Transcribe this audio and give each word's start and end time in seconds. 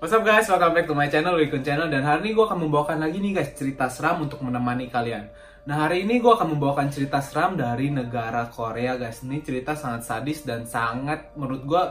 What's 0.00 0.16
up 0.16 0.24
guys, 0.24 0.48
welcome 0.48 0.72
back 0.72 0.88
to 0.88 0.96
my 0.96 1.12
channel, 1.12 1.36
Wikun 1.36 1.60
Channel. 1.60 1.92
Dan 1.92 2.00
hari 2.08 2.24
ini 2.24 2.30
gue 2.32 2.40
akan 2.48 2.64
membawakan 2.64 3.04
lagi 3.04 3.20
nih 3.20 3.36
guys 3.36 3.52
cerita 3.52 3.84
seram 3.92 4.24
untuk 4.24 4.40
menemani 4.40 4.88
kalian. 4.88 5.28
Nah 5.68 5.76
hari 5.76 6.08
ini 6.08 6.24
gue 6.24 6.32
akan 6.32 6.56
membawakan 6.56 6.88
cerita 6.88 7.20
seram 7.20 7.52
dari 7.52 7.92
negara 7.92 8.48
Korea 8.48 8.96
guys. 8.96 9.20
Ini 9.20 9.44
cerita 9.44 9.76
sangat 9.76 10.08
sadis 10.08 10.48
dan 10.48 10.64
sangat 10.64 11.36
menurut 11.36 11.68
gue 11.68 11.82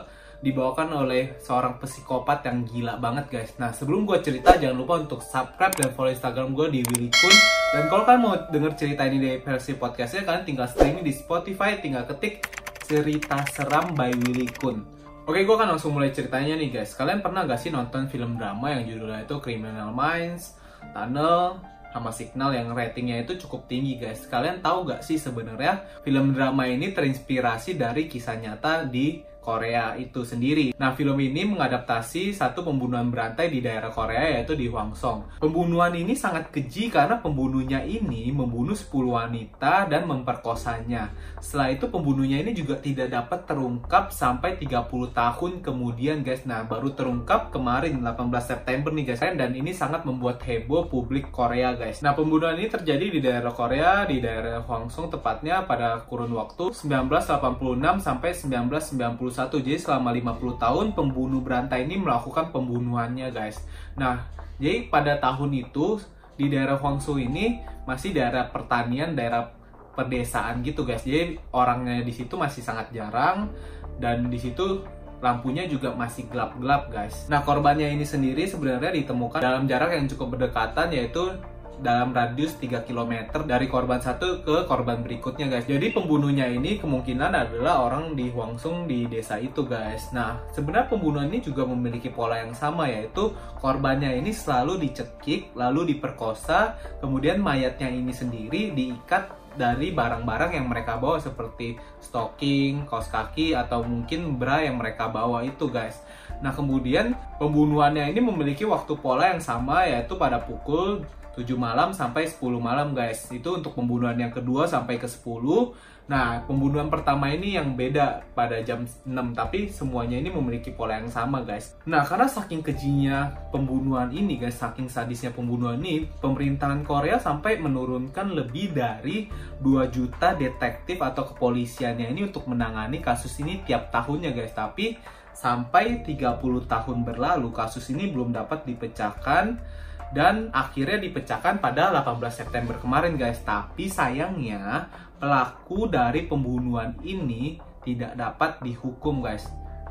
dibawakan 0.42 1.06
oleh 1.06 1.38
seorang 1.38 1.78
psikopat 1.78 2.50
yang 2.50 2.66
gila 2.66 2.98
banget 2.98 3.30
guys. 3.30 3.54
Nah 3.62 3.70
sebelum 3.70 4.02
gue 4.02 4.18
cerita 4.26 4.58
jangan 4.58 4.74
lupa 4.74 5.06
untuk 5.06 5.22
subscribe 5.22 5.78
dan 5.78 5.94
follow 5.94 6.10
instagram 6.10 6.50
gue 6.50 6.66
di 6.66 6.80
Willy 6.90 7.14
Kun 7.14 7.36
Dan 7.78 7.86
kalau 7.86 8.02
kalian 8.02 8.22
mau 8.26 8.34
denger 8.34 8.74
cerita 8.74 9.06
ini 9.06 9.22
di 9.22 9.30
versi 9.38 9.78
podcastnya 9.78 10.26
Kalian 10.26 10.42
tinggal 10.42 10.66
streaming 10.66 11.06
di 11.06 11.14
Spotify, 11.14 11.78
tinggal 11.78 12.10
ketik 12.10 12.42
cerita 12.82 13.38
seram 13.54 13.94
by 13.94 14.10
Willy 14.26 14.50
Kun 14.50 14.98
Oke, 15.30 15.46
gue 15.46 15.54
akan 15.54 15.78
langsung 15.78 15.94
mulai 15.94 16.10
ceritanya 16.10 16.58
nih 16.58 16.74
guys. 16.74 16.90
Kalian 16.98 17.22
pernah 17.22 17.46
gak 17.46 17.62
sih 17.62 17.70
nonton 17.70 18.10
film 18.10 18.34
drama 18.34 18.74
yang 18.74 18.82
judulnya 18.82 19.30
itu 19.30 19.38
Criminal 19.38 19.94
Minds, 19.94 20.58
Tunnel, 20.90 21.62
sama 21.94 22.10
Signal 22.10 22.50
yang 22.50 22.74
ratingnya 22.74 23.22
itu 23.22 23.38
cukup 23.46 23.70
tinggi 23.70 23.94
guys. 23.94 24.26
Kalian 24.26 24.58
tahu 24.58 24.90
gak 24.90 25.06
sih 25.06 25.22
sebenarnya 25.22 25.86
film 26.02 26.34
drama 26.34 26.66
ini 26.66 26.90
terinspirasi 26.90 27.78
dari 27.78 28.10
kisah 28.10 28.42
nyata 28.42 28.90
di 28.90 29.22
Korea 29.40 29.96
itu 29.96 30.20
sendiri. 30.22 30.76
Nah, 30.76 30.92
film 30.92 31.16
ini 31.16 31.48
mengadaptasi 31.48 32.36
satu 32.36 32.60
pembunuhan 32.60 33.08
berantai 33.08 33.48
di 33.48 33.64
daerah 33.64 33.88
Korea 33.88 34.36
yaitu 34.36 34.52
di 34.52 34.68
Hwangsong. 34.68 35.40
Pembunuhan 35.40 35.96
ini 35.96 36.12
sangat 36.12 36.52
keji 36.52 36.92
karena 36.92 37.18
pembunuhnya 37.18 37.80
ini 37.80 38.28
membunuh 38.30 38.76
10 38.76 38.92
wanita 39.16 39.88
dan 39.88 40.04
memperkosanya. 40.04 41.10
Setelah 41.40 41.72
itu 41.72 41.88
pembunuhnya 41.88 42.44
ini 42.44 42.52
juga 42.52 42.76
tidak 42.78 43.08
dapat 43.08 43.48
terungkap 43.48 44.12
sampai 44.12 44.60
30 44.60 45.16
tahun 45.16 45.52
kemudian 45.64 46.20
guys. 46.20 46.44
Nah, 46.44 46.68
baru 46.68 46.92
terungkap 46.92 47.48
kemarin 47.48 47.96
18 48.04 48.44
September 48.44 48.92
nih 48.92 49.16
guys. 49.16 49.24
Dan 49.24 49.56
ini 49.56 49.72
sangat 49.72 50.04
membuat 50.04 50.44
heboh 50.44 50.92
publik 50.92 51.32
Korea 51.32 51.72
guys. 51.72 52.04
Nah, 52.04 52.12
pembunuhan 52.12 52.60
ini 52.60 52.68
terjadi 52.68 53.08
di 53.08 53.20
daerah 53.24 53.56
Korea, 53.56 54.04
di 54.04 54.20
daerah 54.20 54.60
Hwangsong 54.60 55.08
tepatnya 55.08 55.64
pada 55.64 56.04
kurun 56.04 56.36
waktu 56.36 56.76
1986 56.76 58.04
sampai 58.04 58.30
1990 58.36 59.29
jadi 59.34 59.78
selama 59.78 60.10
50 60.12 60.58
tahun 60.60 60.86
pembunuh 60.92 61.40
berantai 61.40 61.86
ini 61.86 61.98
melakukan 61.98 62.50
pembunuhannya 62.50 63.30
guys. 63.30 63.62
Nah, 63.94 64.26
jadi 64.60 64.90
pada 64.90 65.16
tahun 65.18 65.54
itu 65.56 66.02
di 66.36 66.48
daerah 66.48 66.80
Huangsu 66.80 67.20
ini 67.20 67.60
masih 67.84 68.16
daerah 68.16 68.48
pertanian, 68.48 69.12
daerah 69.12 69.52
pedesaan 69.94 70.64
gitu 70.64 70.88
guys. 70.88 71.04
Jadi 71.04 71.36
orangnya 71.52 72.00
di 72.00 72.12
situ 72.14 72.36
masih 72.38 72.64
sangat 72.64 72.88
jarang 72.94 73.52
dan 74.00 74.28
di 74.32 74.38
situ 74.40 74.84
lampunya 75.20 75.68
juga 75.68 75.92
masih 75.92 76.26
gelap-gelap 76.32 76.88
guys. 76.88 77.28
Nah 77.28 77.44
korbannya 77.44 77.92
ini 77.92 78.08
sendiri 78.08 78.48
sebenarnya 78.48 79.04
ditemukan 79.04 79.44
dalam 79.44 79.68
jarak 79.68 79.92
yang 79.92 80.08
cukup 80.08 80.36
berdekatan 80.36 80.88
yaitu 80.96 81.36
dalam 81.80 82.12
radius 82.12 82.60
3 82.60 82.84
km 82.84 83.40
dari 83.48 83.66
korban 83.66 83.98
satu 83.98 84.44
ke 84.44 84.68
korban 84.68 85.00
berikutnya 85.00 85.48
guys. 85.48 85.64
Jadi 85.64 85.96
pembunuhnya 85.96 86.46
ini 86.46 86.76
kemungkinan 86.76 87.32
adalah 87.32 87.88
orang 87.88 88.12
di 88.14 88.28
Huangsung 88.28 88.84
di 88.84 89.08
desa 89.08 89.40
itu 89.40 89.64
guys. 89.64 90.12
Nah, 90.12 90.44
sebenarnya 90.52 90.92
pembunuhan 90.92 91.32
ini 91.32 91.40
juga 91.40 91.64
memiliki 91.64 92.12
pola 92.12 92.44
yang 92.44 92.52
sama 92.52 92.86
yaitu 92.86 93.32
korbannya 93.58 94.12
ini 94.20 94.30
selalu 94.30 94.76
dicekik, 94.80 95.56
lalu 95.56 95.96
diperkosa, 95.96 96.76
kemudian 97.00 97.40
mayatnya 97.40 97.88
ini 97.88 98.12
sendiri 98.12 98.76
diikat 98.76 99.40
dari 99.56 99.90
barang-barang 99.90 100.54
yang 100.54 100.70
mereka 100.70 101.00
bawa 101.00 101.18
seperti 101.18 101.74
stocking, 101.98 102.86
kaos 102.86 103.10
kaki 103.10 103.56
atau 103.56 103.82
mungkin 103.82 104.38
bra 104.38 104.62
yang 104.62 104.78
mereka 104.78 105.10
bawa 105.10 105.42
itu 105.42 105.66
guys. 105.66 105.98
Nah 106.38 106.54
kemudian 106.54 107.18
pembunuhannya 107.42 108.14
ini 108.14 108.20
memiliki 108.22 108.62
waktu 108.62 108.94
pola 108.96 109.34
yang 109.34 109.42
sama 109.42 109.84
yaitu 109.90 110.14
pada 110.14 110.38
pukul 110.38 111.02
7 111.40 111.56
malam 111.56 111.96
sampai 111.96 112.28
10 112.28 112.60
malam 112.60 112.92
guys. 112.92 113.32
Itu 113.32 113.56
untuk 113.56 113.72
pembunuhan 113.72 114.20
yang 114.20 114.28
kedua 114.28 114.68
sampai 114.68 115.00
ke 115.00 115.08
10. 115.08 115.72
Nah, 116.10 116.42
pembunuhan 116.42 116.90
pertama 116.90 117.30
ini 117.30 117.54
yang 117.54 117.78
beda 117.78 118.34
pada 118.34 118.58
jam 118.66 118.82
6 118.82 119.06
tapi 119.30 119.70
semuanya 119.70 120.18
ini 120.18 120.28
memiliki 120.34 120.74
pola 120.74 120.98
yang 120.98 121.06
sama 121.06 121.46
guys. 121.46 121.78
Nah, 121.86 122.02
karena 122.02 122.26
saking 122.26 122.66
kejinya 122.66 123.30
pembunuhan 123.54 124.10
ini 124.10 124.36
guys, 124.36 124.58
saking 124.58 124.90
sadisnya 124.90 125.30
pembunuhan 125.30 125.78
ini, 125.78 126.10
pemerintahan 126.18 126.82
Korea 126.82 127.22
sampai 127.22 127.62
menurunkan 127.62 128.34
lebih 128.34 128.74
dari 128.74 129.30
2 129.62 129.86
juta 129.86 130.34
detektif 130.34 130.98
atau 130.98 131.30
kepolisiannya 131.30 132.10
ini 132.10 132.26
untuk 132.26 132.50
menangani 132.50 132.98
kasus 132.98 133.38
ini 133.38 133.62
tiap 133.62 133.94
tahunnya 133.94 134.34
guys. 134.34 134.50
Tapi 134.50 134.98
sampai 135.30 136.02
30 136.02 136.42
tahun 136.66 136.98
berlalu 137.06 137.54
kasus 137.54 137.86
ini 137.94 138.10
belum 138.10 138.34
dapat 138.34 138.66
dipecahkan 138.66 139.62
dan 140.10 140.50
akhirnya 140.50 140.98
dipecahkan 140.98 141.62
pada 141.62 141.94
18 141.94 142.18
September 142.30 142.74
kemarin 142.78 143.14
guys. 143.14 143.38
Tapi 143.42 143.86
sayangnya 143.86 144.90
pelaku 145.22 145.86
dari 145.86 146.26
pembunuhan 146.26 146.98
ini 147.06 147.58
tidak 147.86 148.18
dapat 148.18 148.58
dihukum 148.60 149.22
guys. 149.22 149.46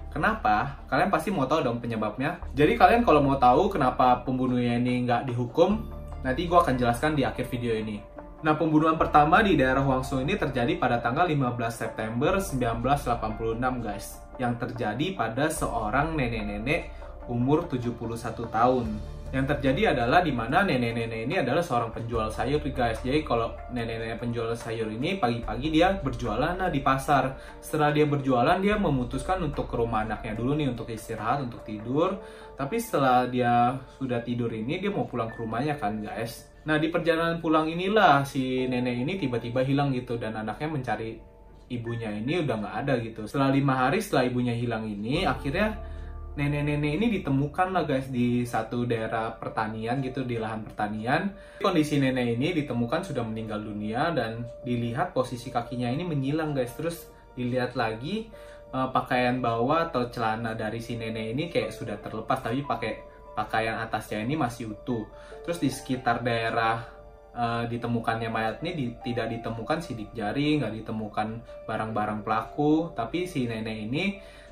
Kenapa? 0.09 0.81
Kalian 0.89 1.13
pasti 1.13 1.29
mau 1.29 1.45
tahu 1.45 1.61
dong 1.61 1.77
penyebabnya. 1.77 2.41
Jadi 2.57 2.73
kalian 2.75 3.05
kalau 3.05 3.21
mau 3.21 3.37
tahu 3.37 3.69
kenapa 3.69 4.25
pembunuhnya 4.25 4.81
ini 4.81 5.05
nggak 5.05 5.29
dihukum, 5.29 5.85
nanti 6.25 6.49
gue 6.49 6.57
akan 6.57 6.75
jelaskan 6.75 7.13
di 7.13 7.21
akhir 7.21 7.45
video 7.45 7.77
ini. 7.77 8.01
Nah, 8.39 8.55
pembunuhan 8.55 8.95
pertama 8.95 9.43
di 9.43 9.59
daerah 9.59 9.83
Huangsu 9.83 10.23
ini 10.23 10.39
terjadi 10.39 10.79
pada 10.79 11.03
tanggal 11.03 11.27
15 11.27 11.75
September 11.75 12.39
1986, 12.39 13.83
guys. 13.83 14.23
Yang 14.39 14.53
terjadi 14.63 15.05
pada 15.11 15.51
seorang 15.51 16.15
nenek-nenek 16.15 16.87
umur 17.27 17.67
71 17.67 18.47
tahun 18.47 18.85
yang 19.29 19.45
terjadi 19.45 19.93
adalah 19.93 20.25
di 20.25 20.33
mana 20.33 20.65
nenek-nenek 20.65 21.29
ini 21.29 21.35
adalah 21.37 21.61
seorang 21.61 21.93
penjual 21.93 22.33
sayur 22.33 22.57
guys. 22.73 22.97
Jadi 23.05 23.21
kalau 23.21 23.53
nenek-nenek 23.69 24.17
penjual 24.17 24.49
sayur 24.57 24.89
ini 24.89 25.21
pagi-pagi 25.21 25.69
dia 25.69 25.93
berjualan 26.01 26.57
nah 26.57 26.73
di 26.73 26.81
pasar. 26.81 27.37
Setelah 27.61 27.93
dia 27.93 28.09
berjualan 28.09 28.57
dia 28.57 28.81
memutuskan 28.81 29.45
untuk 29.45 29.69
ke 29.69 29.77
rumah 29.77 30.01
anaknya 30.01 30.33
dulu 30.33 30.57
nih 30.57 30.73
untuk 30.73 30.89
istirahat, 30.89 31.45
untuk 31.45 31.61
tidur. 31.61 32.17
Tapi 32.57 32.75
setelah 32.81 33.29
dia 33.29 33.77
sudah 34.01 34.25
tidur 34.25 34.49
ini 34.49 34.81
dia 34.81 34.89
mau 34.89 35.05
pulang 35.05 35.29
ke 35.29 35.37
rumahnya 35.37 35.77
kan 35.77 36.01
guys. 36.01 36.49
Nah 36.65 36.81
di 36.81 36.89
perjalanan 36.89 37.37
pulang 37.37 37.69
inilah 37.69 38.25
si 38.25 38.65
nenek 38.65 39.05
ini 39.05 39.13
tiba-tiba 39.21 39.61
hilang 39.61 39.93
gitu 39.93 40.17
dan 40.17 40.41
anaknya 40.41 40.73
mencari 40.73 41.21
ibunya 41.69 42.09
ini 42.09 42.41
udah 42.41 42.55
nggak 42.65 42.75
ada 42.81 42.93
gitu. 42.97 43.29
Setelah 43.29 43.53
lima 43.53 43.77
hari 43.77 44.01
setelah 44.01 44.25
ibunya 44.25 44.57
hilang 44.57 44.89
ini 44.89 45.29
akhirnya 45.29 45.77
nenek-nenek 46.39 46.91
ini 46.95 47.07
ditemukan 47.19 47.75
lah 47.75 47.83
guys 47.83 48.07
di 48.07 48.47
satu 48.47 48.87
daerah 48.87 49.35
pertanian 49.35 49.99
gitu 49.99 50.23
di 50.23 50.39
lahan 50.39 50.63
pertanian. 50.63 51.35
Kondisi 51.59 51.99
nenek 51.99 52.39
ini 52.39 52.55
ditemukan 52.63 53.03
sudah 53.03 53.27
meninggal 53.27 53.59
dunia 53.59 54.15
dan 54.15 54.47
dilihat 54.63 55.11
posisi 55.11 55.51
kakinya 55.51 55.91
ini 55.91 56.07
menyilang 56.07 56.55
guys. 56.55 56.71
Terus 56.79 57.11
dilihat 57.35 57.75
lagi 57.75 58.31
uh, 58.71 58.87
pakaian 58.95 59.43
bawah 59.43 59.91
atau 59.91 60.07
celana 60.07 60.55
dari 60.55 60.79
si 60.79 60.95
nenek 60.95 61.35
ini 61.35 61.43
kayak 61.51 61.75
sudah 61.75 61.99
terlepas 61.99 62.39
tapi 62.39 62.63
pakai 62.63 62.93
pakaian 63.35 63.83
atasnya 63.83 64.23
ini 64.23 64.39
masih 64.39 64.71
utuh. 64.71 65.03
Terus 65.43 65.59
di 65.59 65.67
sekitar 65.67 66.23
daerah 66.23 66.87
uh, 67.35 67.63
ditemukannya 67.67 68.29
mayat 68.31 68.63
ini 68.63 68.71
di, 68.75 68.85
tidak 69.03 69.31
ditemukan 69.39 69.79
sidik 69.79 70.11
jari, 70.15 70.59
nggak 70.59 70.83
ditemukan 70.83 71.43
barang-barang 71.67 72.23
pelaku, 72.23 72.91
tapi 72.95 73.27
si 73.27 73.47
nenek 73.47 73.77
ini 73.91 74.05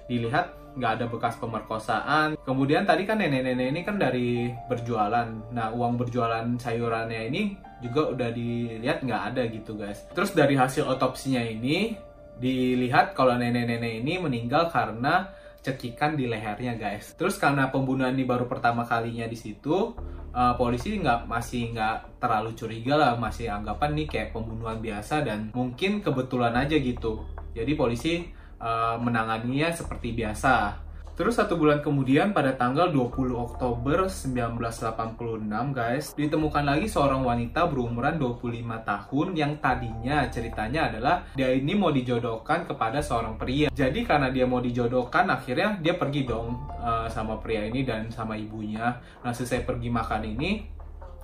dilihat 0.07 0.55
nggak 0.77 0.91
ada 1.01 1.05
bekas 1.09 1.35
pemerkosaan. 1.41 2.37
Kemudian 2.45 2.85
tadi 2.85 3.03
kan 3.03 3.17
nenek-nenek 3.17 3.67
ini 3.73 3.81
kan 3.81 3.97
dari 3.97 4.53
berjualan. 4.69 5.27
Nah 5.51 5.73
uang 5.73 5.97
berjualan 5.97 6.45
sayurannya 6.55 7.33
ini 7.33 7.57
juga 7.81 8.13
udah 8.13 8.29
dilihat 8.31 9.01
nggak 9.01 9.23
ada 9.33 9.41
gitu 9.49 9.73
guys. 9.75 10.05
Terus 10.13 10.31
dari 10.37 10.53
hasil 10.53 10.85
otopsinya 10.85 11.41
ini 11.41 11.97
dilihat 12.37 13.17
kalau 13.17 13.33
nenek-nenek 13.33 14.05
ini 14.05 14.21
meninggal 14.21 14.69
karena 14.69 15.33
cekikan 15.65 16.13
di 16.13 16.29
lehernya 16.29 16.77
guys. 16.77 17.17
Terus 17.17 17.41
karena 17.41 17.67
pembunuhan 17.73 18.13
ini 18.13 18.23
baru 18.23 18.45
pertama 18.45 18.85
kalinya 18.85 19.25
di 19.25 19.35
situ, 19.35 19.97
uh, 20.31 20.53
polisi 20.55 20.95
nggak 20.95 21.25
masih 21.25 21.73
nggak 21.73 22.21
terlalu 22.21 22.53
curiga 22.53 22.95
lah, 22.95 23.13
masih 23.17 23.49
anggapan 23.49 23.97
nih 23.97 24.07
kayak 24.07 24.29
pembunuhan 24.31 24.79
biasa 24.79 25.25
dan 25.25 25.49
mungkin 25.51 25.99
kebetulan 25.99 26.53
aja 26.55 26.77
gitu. 26.77 27.25
Jadi 27.57 27.73
polisi 27.73 28.13
uh, 28.61 28.97
menanganinya 29.01 29.73
seperti 29.73 30.13
biasa. 30.13 30.87
Terus 31.17 31.33
satu 31.33 31.57
bulan 31.57 31.81
kemudian 31.81 32.29
pada 32.29 32.53
tanggal 32.53 32.93
20 32.93 33.33
Oktober 33.33 34.05
1986 34.05 35.49
guys 35.73 36.13
ditemukan 36.13 36.61
lagi 36.61 36.85
seorang 36.85 37.25
wanita 37.25 37.65
berumuran 37.65 38.21
25 38.21 38.45
tahun 38.85 39.27
yang 39.33 39.57
tadinya 39.57 40.29
ceritanya 40.29 40.93
adalah 40.93 41.25
dia 41.33 41.49
ini 41.49 41.73
mau 41.73 41.89
dijodohkan 41.89 42.69
kepada 42.69 43.01
seorang 43.01 43.33
pria. 43.33 43.73
Jadi 43.73 44.05
karena 44.05 44.29
dia 44.29 44.45
mau 44.45 44.61
dijodohkan 44.61 45.25
akhirnya 45.33 45.81
dia 45.81 45.97
pergi 45.97 46.21
dong 46.29 46.53
uh, 46.77 47.09
sama 47.09 47.41
pria 47.41 47.65
ini 47.65 47.81
dan 47.81 48.13
sama 48.13 48.37
ibunya. 48.37 49.01
Nah 49.25 49.33
selesai 49.33 49.65
pergi 49.65 49.89
makan 49.89 50.21
ini 50.21 50.69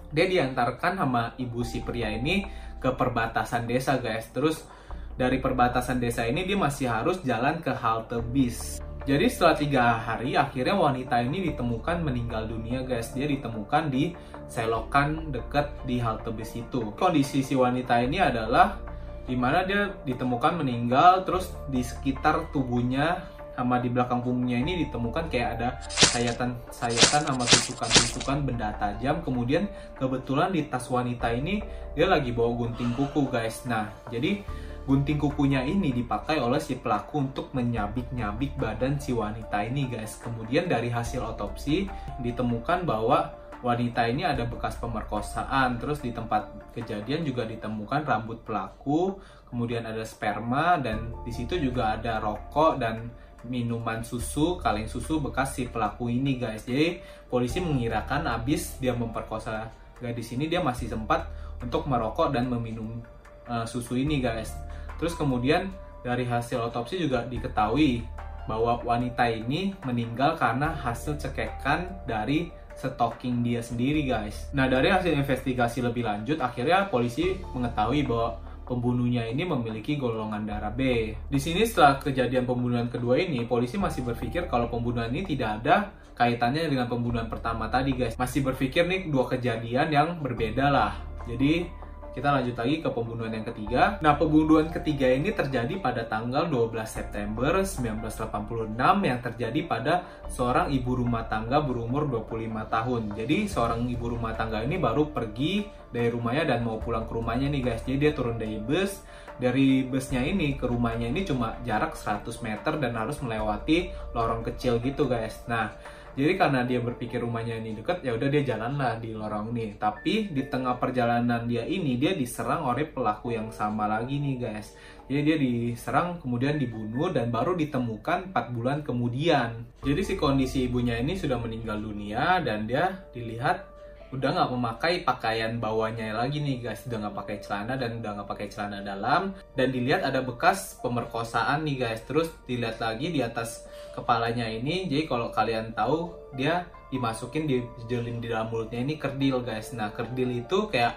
dia 0.10 0.26
diantarkan 0.26 0.98
sama 0.98 1.38
ibu 1.38 1.62
si 1.62 1.86
pria 1.86 2.10
ini 2.10 2.42
ke 2.82 2.90
perbatasan 2.98 3.70
desa 3.70 4.02
guys. 4.02 4.26
Terus 4.34 4.66
dari 5.13 5.38
perbatasan 5.38 6.01
desa 6.01 6.25
ini 6.25 6.45
dia 6.45 6.57
masih 6.57 6.89
harus 6.89 7.21
jalan 7.21 7.62
ke 7.62 7.71
halte 7.74 8.19
bis. 8.21 8.81
Jadi 9.04 9.27
setelah 9.27 9.56
tiga 9.60 9.83
hari 10.00 10.39
akhirnya 10.39 10.80
wanita 10.80 11.19
ini 11.19 11.51
ditemukan 11.51 12.07
meninggal 12.07 12.48
dunia 12.48 12.88
guys. 12.88 13.12
Dia 13.12 13.27
ditemukan 13.27 13.92
di 13.92 14.15
selokan 14.48 15.27
dekat 15.36 15.75
di 15.83 16.00
halte 16.00 16.31
bis 16.31 16.56
itu. 16.56 16.95
Kondisi 16.95 17.44
si 17.44 17.54
wanita 17.54 18.00
ini 18.00 18.24
adalah 18.24 18.80
di 19.27 19.36
mana 19.36 19.68
dia 19.68 19.92
ditemukan 20.07 20.63
meninggal 20.63 21.24
terus 21.27 21.51
di 21.68 21.83
sekitar 21.83 22.51
tubuhnya 22.51 23.24
sama 23.54 23.77
di 23.77 23.88
belakang 23.88 24.25
punggungnya 24.25 24.65
ini 24.65 24.88
ditemukan 24.88 25.30
kayak 25.30 25.50
ada 25.60 25.69
sayatan-sayatan 25.86 27.21
sama 27.21 27.44
tusukan-tusukan 27.45 28.38
benda 28.48 28.74
tajam. 28.80 29.21
Kemudian 29.21 29.69
kebetulan 30.00 30.50
di 30.50 30.65
tas 30.65 30.89
wanita 30.89 31.30
ini 31.36 31.62
dia 31.94 32.10
lagi 32.10 32.33
bawa 32.33 32.65
gunting 32.65 32.98
kuku 32.98 33.30
guys. 33.30 33.62
Nah, 33.69 33.94
jadi 34.10 34.42
gunting 34.84 35.16
kukunya 35.16 35.64
ini 35.64 35.96
dipakai 35.96 36.44
oleh 36.44 36.60
si 36.60 36.76
pelaku 36.76 37.24
untuk 37.24 37.56
menyabik-nyabik 37.56 38.60
badan 38.60 39.00
si 39.00 39.16
wanita 39.16 39.64
ini 39.64 39.88
guys. 39.88 40.20
Kemudian 40.20 40.68
dari 40.68 40.92
hasil 40.92 41.24
otopsi 41.24 41.88
ditemukan 42.20 42.84
bahwa 42.84 43.32
wanita 43.64 44.04
ini 44.12 44.28
ada 44.28 44.44
bekas 44.44 44.76
pemerkosaan. 44.76 45.80
Terus 45.80 46.04
di 46.04 46.12
tempat 46.12 46.52
kejadian 46.76 47.24
juga 47.24 47.48
ditemukan 47.48 48.04
rambut 48.04 48.44
pelaku, 48.44 49.18
kemudian 49.48 49.88
ada 49.88 50.04
sperma 50.04 50.76
dan 50.78 51.16
di 51.24 51.32
situ 51.32 51.56
juga 51.56 51.96
ada 51.96 52.20
rokok 52.20 52.78
dan 52.78 53.08
minuman 53.48 54.04
susu, 54.04 54.60
kaleng 54.60 54.88
susu 54.88 55.20
bekas 55.24 55.56
si 55.56 55.72
pelaku 55.72 56.12
ini 56.12 56.36
guys. 56.36 56.68
Jadi 56.68 57.00
polisi 57.32 57.64
mengirakan 57.64 58.28
abis 58.28 58.80
dia 58.84 58.92
memperkosa 58.92 59.72
gadis 60.04 60.36
ini 60.36 60.52
dia 60.52 60.60
masih 60.60 60.92
sempat 60.92 61.32
untuk 61.64 61.88
merokok 61.88 62.36
dan 62.36 62.52
meminum 62.52 63.00
uh, 63.48 63.66
susu 63.68 64.00
ini 64.00 64.19
guys. 64.19 64.54
Terus 65.00 65.16
kemudian 65.18 65.72
dari 66.04 66.28
hasil 66.28 66.60
otopsi 66.60 67.00
juga 67.00 67.24
diketahui 67.28 68.04
bahwa 68.44 68.80
wanita 68.84 69.24
ini 69.31 69.72
meninggal 69.88 70.36
karena 70.36 70.75
hasil 70.75 71.16
cekekan 71.16 71.88
dari 72.04 72.51
stalking 72.75 73.45
dia 73.45 73.63
sendiri 73.63 74.04
guys. 74.04 74.51
Nah 74.51 74.68
dari 74.68 74.92
hasil 74.92 75.13
investigasi 75.13 75.80
lebih 75.80 76.04
lanjut 76.04 76.42
akhirnya 76.44 76.92
polisi 76.92 77.40
mengetahui 77.56 78.04
bahwa 78.04 78.44
pembunuhnya 78.63 79.28
ini 79.28 79.44
memiliki 79.44 80.00
golongan 80.00 80.48
darah 80.48 80.72
B. 80.72 81.13
Di 81.16 81.39
sini 81.39 81.68
setelah 81.68 82.00
kejadian 82.00 82.48
pembunuhan 82.48 82.88
kedua 82.88 83.19
ini, 83.19 83.44
polisi 83.44 83.75
masih 83.75 84.07
berpikir 84.07 84.48
kalau 84.48 84.72
pembunuhan 84.72 85.12
ini 85.12 85.24
tidak 85.28 85.62
ada 85.62 85.75
kaitannya 86.13 86.69
dengan 86.69 86.88
pembunuhan 86.88 87.28
pertama 87.28 87.68
tadi 87.68 87.96
guys. 87.96 88.16
Masih 88.16 88.44
berpikir 88.44 88.88
nih 88.88 89.12
dua 89.12 89.28
kejadian 89.28 89.88
yang 89.92 90.07
berbeda 90.24 90.72
lah. 90.72 90.96
Jadi 91.28 91.68
kita 92.13 92.30
lanjut 92.30 92.54
lagi 92.54 92.77
ke 92.77 92.89
pembunuhan 92.94 93.33
yang 93.33 93.45
ketiga. 93.50 93.98
Nah, 94.06 94.13
pembunuhan 94.13 94.69
ketiga 94.69 95.10
ini 95.10 95.33
terjadi 95.33 95.81
pada 95.81 96.06
tanggal 96.06 96.45
12 96.45 96.86
September 96.86 97.65
1986 97.65 98.77
yang 99.01 99.19
terjadi 99.19 99.60
pada 99.65 100.06
seorang 100.30 100.69
ibu 100.69 100.94
rumah 100.94 101.25
tangga 101.25 101.57
berumur 101.65 102.06
25 102.06 102.69
tahun. 102.69 103.01
Jadi, 103.18 103.38
seorang 103.50 103.89
ibu 103.89 104.06
rumah 104.13 104.38
tangga 104.38 104.62
ini 104.62 104.77
baru 104.77 105.10
pergi 105.10 105.65
dari 105.89 106.13
rumahnya 106.13 106.54
dan 106.54 106.62
mau 106.62 106.77
pulang 106.77 107.10
ke 107.10 107.13
rumahnya 107.18 107.50
nih 107.50 107.62
guys. 107.65 107.81
Jadi 107.86 107.98
dia 107.98 108.12
turun 108.13 108.38
dari 108.38 108.62
bus. 108.62 109.01
Dari 109.33 109.81
busnya 109.89 110.21
ini 110.21 110.54
ke 110.54 110.69
rumahnya 110.69 111.10
ini 111.10 111.25
cuma 111.25 111.57
jarak 111.65 111.98
100 111.98 112.30
meter 112.45 112.77
dan 112.77 112.94
harus 112.94 113.18
melewati 113.18 113.89
lorong 114.13 114.45
kecil 114.45 114.77
gitu 114.77 115.10
guys. 115.10 115.42
Nah, 115.50 115.74
jadi 116.13 116.38
karena 116.38 116.62
dia 116.62 116.77
berpikir 116.77 117.25
rumahnya 117.25 117.57
ini 117.57 117.74
dekat, 117.74 118.06
ya 118.06 118.13
udah 118.13 118.30
dia 118.30 118.45
jalanlah 118.45 119.01
di 119.01 119.18
lorong 119.18 119.50
ini. 119.57 119.74
Tapi 119.81 120.30
di 120.30 120.45
tengah 120.45 120.77
perjalanan 120.77 121.50
dia 121.50 121.65
ini 121.65 121.98
dia 121.98 122.13
diserang 122.13 122.69
oleh 122.69 122.86
pelaku 122.86 123.33
yang 123.33 123.50
sama 123.50 123.89
lagi 123.89 124.21
nih 124.21 124.38
guys. 124.38 124.77
Jadi 125.10 125.21
dia 125.25 125.38
diserang 125.42 126.21
kemudian 126.21 126.62
dibunuh 126.62 127.10
dan 127.10 127.33
baru 127.33 127.57
ditemukan 127.57 128.30
4 128.30 128.54
bulan 128.54 128.86
kemudian. 128.86 129.65
Jadi 129.81 130.01
si 130.06 130.13
kondisi 130.13 130.69
ibunya 130.69 131.01
ini 131.01 131.18
sudah 131.18 131.42
meninggal 131.42 131.81
dunia 131.81 132.45
dan 132.45 132.69
dia 132.69 133.10
dilihat 133.10 133.73
udah 134.13 134.30
nggak 134.30 134.51
memakai 134.54 134.94
pakaian 135.01 135.57
bawahnya 135.57 136.13
lagi 136.13 136.38
nih 136.38 136.62
guys. 136.62 136.86
Udah 136.86 137.10
nggak 137.10 137.18
pakai 137.18 137.38
celana 137.42 137.74
dan 137.74 137.98
udah 137.98 138.21
nggak 138.21 138.30
pakai 138.30 138.48
celana 138.54 138.86
dalam. 138.86 139.33
Dan 139.57 139.74
dilihat 139.74 140.06
ada 140.06 140.21
bekas 140.21 140.77
pemerkosaan 140.86 141.65
nih 141.65 141.81
guys. 141.81 142.06
Terus 142.06 142.30
dilihat 142.45 142.77
lagi 142.77 143.10
di 143.10 143.25
atas 143.25 143.65
kepalanya 143.98 144.45
ini. 144.45 144.86
Jadi 144.86 145.10
kalau 145.10 145.33
kalian 145.33 145.74
tahu 145.74 146.13
dia 146.38 146.69
dimasukin 146.94 147.50
dijelin 147.50 148.21
di 148.21 148.30
dalam 148.30 148.54
mulutnya 148.54 148.86
ini 148.86 149.01
kerdil 149.01 149.42
guys. 149.42 149.74
Nah 149.74 149.89
kerdil 149.89 150.45
itu 150.45 150.69
kayak 150.69 150.94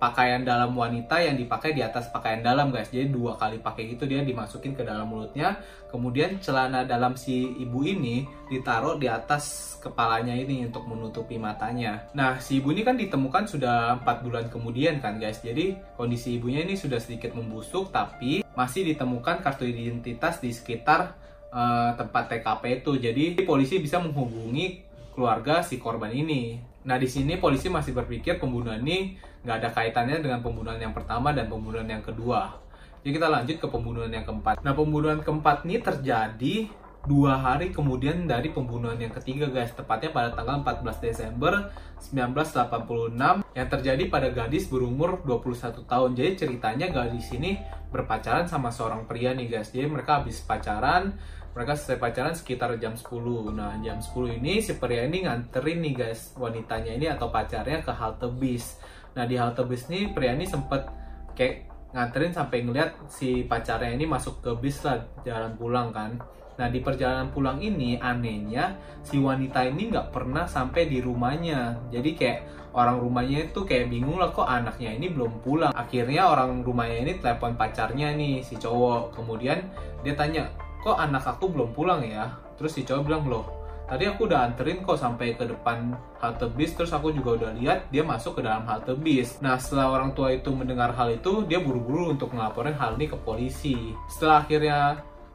pakaian 0.00 0.40
dalam 0.40 0.72
wanita 0.72 1.20
yang 1.20 1.36
dipakai 1.36 1.76
di 1.76 1.84
atas 1.84 2.08
pakaian 2.08 2.40
dalam 2.40 2.72
guys. 2.72 2.88
Jadi 2.88 3.12
dua 3.12 3.36
kali 3.36 3.60
pakai 3.60 3.92
gitu 3.92 4.08
dia 4.08 4.24
dimasukin 4.24 4.72
ke 4.72 4.80
dalam 4.80 5.04
mulutnya. 5.04 5.60
Kemudian 5.92 6.40
celana 6.40 6.88
dalam 6.88 7.20
si 7.20 7.44
ibu 7.60 7.84
ini 7.84 8.24
ditaruh 8.48 8.96
di 8.96 9.12
atas 9.12 9.76
kepalanya 9.84 10.32
ini 10.32 10.64
untuk 10.64 10.88
menutupi 10.88 11.36
matanya. 11.36 12.08
Nah 12.16 12.40
si 12.40 12.64
ibu 12.64 12.72
ini 12.72 12.80
kan 12.80 12.96
ditemukan 12.96 13.44
sudah 13.44 14.00
empat 14.00 14.24
bulan 14.24 14.48
kemudian 14.48 15.04
kan 15.04 15.20
guys. 15.20 15.44
Jadi 15.44 15.76
kondisi 16.00 16.40
ibunya 16.40 16.64
ini 16.64 16.80
sudah 16.80 16.96
sedikit 16.96 17.36
membusuk 17.36 17.92
tapi 17.92 18.40
masih 18.56 18.88
ditemukan 18.88 19.44
kartu 19.44 19.68
identitas 19.68 20.40
di 20.40 20.48
sekitar 20.56 21.12
uh, 21.52 21.92
tempat 22.00 22.32
TKP 22.32 22.80
itu. 22.80 22.92
Jadi 22.96 23.24
polisi 23.44 23.76
bisa 23.76 24.00
menghubungi 24.00 24.80
keluarga 25.12 25.60
si 25.60 25.76
korban 25.76 26.08
ini 26.08 26.69
Nah 26.84 26.96
di 26.96 27.08
sini 27.08 27.36
polisi 27.36 27.68
masih 27.68 27.92
berpikir 27.92 28.40
pembunuhan 28.40 28.80
ini 28.80 29.20
nggak 29.44 29.56
ada 29.60 29.68
kaitannya 29.72 30.24
dengan 30.24 30.40
pembunuhan 30.40 30.80
yang 30.80 30.96
pertama 30.96 31.32
dan 31.36 31.48
pembunuhan 31.48 31.88
yang 31.88 32.00
kedua. 32.00 32.56
Jadi 33.00 33.16
kita 33.16 33.28
lanjut 33.32 33.56
ke 33.56 33.66
pembunuhan 33.68 34.12
yang 34.12 34.24
keempat. 34.24 34.60
Nah 34.60 34.72
pembunuhan 34.76 35.20
keempat 35.24 35.64
ini 35.64 35.80
terjadi 35.80 36.68
dua 37.08 37.40
hari 37.40 37.72
kemudian 37.72 38.28
dari 38.28 38.52
pembunuhan 38.52 39.00
yang 39.00 39.12
ketiga 39.12 39.48
guys. 39.48 39.72
Tepatnya 39.72 40.12
pada 40.12 40.36
tanggal 40.36 40.60
14 40.60 41.00
Desember 41.00 41.72
1986 41.96 43.44
yang 43.56 43.68
terjadi 43.68 44.04
pada 44.12 44.28
gadis 44.28 44.68
berumur 44.68 45.24
21 45.24 45.84
tahun. 45.88 46.10
Jadi 46.12 46.30
ceritanya 46.44 46.92
gadis 46.92 47.32
ini 47.32 47.56
berpacaran 47.88 48.44
sama 48.44 48.68
seorang 48.68 49.08
pria 49.08 49.32
nih 49.32 49.48
guys. 49.48 49.72
Jadi 49.72 49.88
mereka 49.88 50.20
habis 50.20 50.44
pacaran 50.44 51.16
mereka 51.50 51.74
selesai 51.74 51.98
pacaran 51.98 52.34
sekitar 52.38 52.78
jam 52.78 52.94
10 52.94 53.10
nah 53.58 53.74
jam 53.82 53.98
10 53.98 54.38
ini 54.38 54.62
si 54.62 54.78
pria 54.78 55.02
ini 55.02 55.26
nganterin 55.26 55.82
nih 55.82 55.94
guys 55.98 56.30
wanitanya 56.38 56.94
ini 56.94 57.10
atau 57.10 57.32
pacarnya 57.32 57.82
ke 57.82 57.90
halte 57.90 58.30
bis. 58.30 58.78
Nah 59.18 59.26
di 59.26 59.34
halte 59.34 59.66
bis 59.66 59.90
ini 59.90 60.14
pria 60.14 60.36
ini 60.36 60.46
sempet 60.46 60.86
kayak 61.34 61.66
nganterin 61.90 62.30
sampai 62.30 62.62
ngeliat 62.62 62.94
si 63.10 63.42
pacarnya 63.50 63.98
ini 63.98 64.06
masuk 64.06 64.38
ke 64.38 64.50
bis 64.62 64.78
lah 64.86 65.02
jalan 65.26 65.58
pulang 65.58 65.90
kan 65.90 66.22
Nah 66.60 66.68
di 66.68 66.84
perjalanan 66.84 67.32
pulang 67.32 67.56
ini 67.64 67.96
anehnya 67.96 68.76
si 69.00 69.16
wanita 69.16 69.64
ini 69.64 69.88
nggak 69.88 70.12
pernah 70.12 70.44
sampai 70.44 70.92
di 70.92 71.00
rumahnya. 71.00 71.88
Jadi 71.88 72.12
kayak 72.12 72.38
orang 72.76 73.00
rumahnya 73.00 73.48
itu 73.48 73.64
kayak 73.64 73.88
bingung 73.88 74.20
lah 74.20 74.28
kok 74.28 74.44
anaknya 74.44 74.92
ini 74.92 75.08
belum 75.08 75.40
pulang. 75.40 75.72
Akhirnya 75.72 76.28
orang 76.28 76.60
rumahnya 76.60 77.08
ini 77.08 77.12
telepon 77.16 77.56
pacarnya 77.56 78.12
nih 78.12 78.44
si 78.44 78.60
cowok. 78.60 79.16
Kemudian 79.16 79.64
dia 80.04 80.12
tanya 80.12 80.52
kok 80.80 80.96
anak 80.96 81.24
aku 81.28 81.52
belum 81.52 81.76
pulang 81.76 82.00
ya 82.00 82.32
terus 82.56 82.72
si 82.72 82.82
cowok 82.84 83.04
bilang 83.04 83.24
loh 83.28 83.44
tadi 83.84 84.08
aku 84.08 84.24
udah 84.24 84.48
anterin 84.48 84.80
kok 84.80 84.96
sampai 84.96 85.36
ke 85.36 85.44
depan 85.44 85.92
halte 86.22 86.48
bis 86.56 86.72
terus 86.72 86.94
aku 86.94 87.12
juga 87.12 87.36
udah 87.36 87.50
lihat 87.58 87.90
dia 87.92 88.00
masuk 88.00 88.40
ke 88.40 88.40
dalam 88.40 88.64
halte 88.64 88.96
bis 88.96 89.36
nah 89.44 89.60
setelah 89.60 90.00
orang 90.00 90.16
tua 90.16 90.32
itu 90.32 90.48
mendengar 90.54 90.96
hal 90.96 91.12
itu 91.12 91.44
dia 91.44 91.60
buru-buru 91.60 92.16
untuk 92.16 92.32
melaporkan 92.32 92.72
hal 92.80 92.96
ini 92.96 93.12
ke 93.12 93.16
polisi 93.20 93.92
setelah 94.08 94.46
akhirnya 94.46 94.78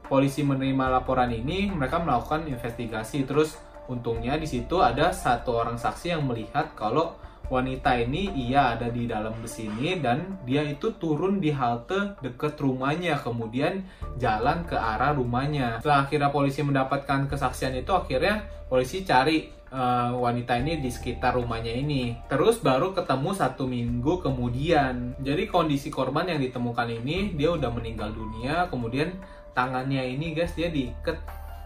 polisi 0.06 0.42
menerima 0.42 1.00
laporan 1.00 1.30
ini 1.30 1.70
mereka 1.70 2.02
melakukan 2.02 2.46
investigasi. 2.46 3.26
Terus 3.26 3.58
untungnya 3.86 4.34
di 4.38 4.46
situ 4.46 4.82
ada 4.82 5.14
satu 5.14 5.58
orang 5.62 5.78
saksi 5.78 6.16
yang 6.16 6.26
melihat 6.26 6.74
kalau 6.74 7.18
wanita 7.46 7.94
ini 7.94 8.34
ia 8.50 8.74
ada 8.74 8.90
di 8.90 9.06
dalam 9.06 9.30
bus 9.38 9.62
ini 9.62 10.02
dan 10.02 10.42
dia 10.42 10.66
itu 10.66 10.90
turun 10.98 11.38
di 11.38 11.54
halte 11.54 12.18
deket 12.18 12.58
rumahnya 12.58 13.22
kemudian 13.22 13.86
jalan 14.18 14.66
ke 14.66 14.74
arah 14.74 15.14
rumahnya. 15.14 15.78
Setelah 15.78 16.06
akhirnya 16.06 16.30
polisi 16.34 16.60
mendapatkan 16.66 17.30
kesaksian 17.30 17.78
itu 17.78 17.94
akhirnya 17.94 18.42
polisi 18.66 19.06
cari 19.06 19.46
uh, 19.70 20.18
wanita 20.18 20.58
ini 20.58 20.82
di 20.82 20.90
sekitar 20.90 21.38
rumahnya 21.38 21.70
ini. 21.70 22.18
Terus 22.26 22.58
baru 22.58 22.90
ketemu 22.90 23.30
satu 23.30 23.70
minggu 23.70 24.26
kemudian. 24.26 25.14
Jadi 25.22 25.46
kondisi 25.46 25.86
korban 25.86 26.26
yang 26.26 26.42
ditemukan 26.42 26.90
ini 26.90 27.38
dia 27.38 27.54
udah 27.54 27.70
meninggal 27.70 28.10
dunia 28.10 28.66
kemudian 28.66 29.14
tangannya 29.56 30.04
ini 30.04 30.36
guys 30.36 30.52
dia 30.52 30.68
diikat. 30.68 31.16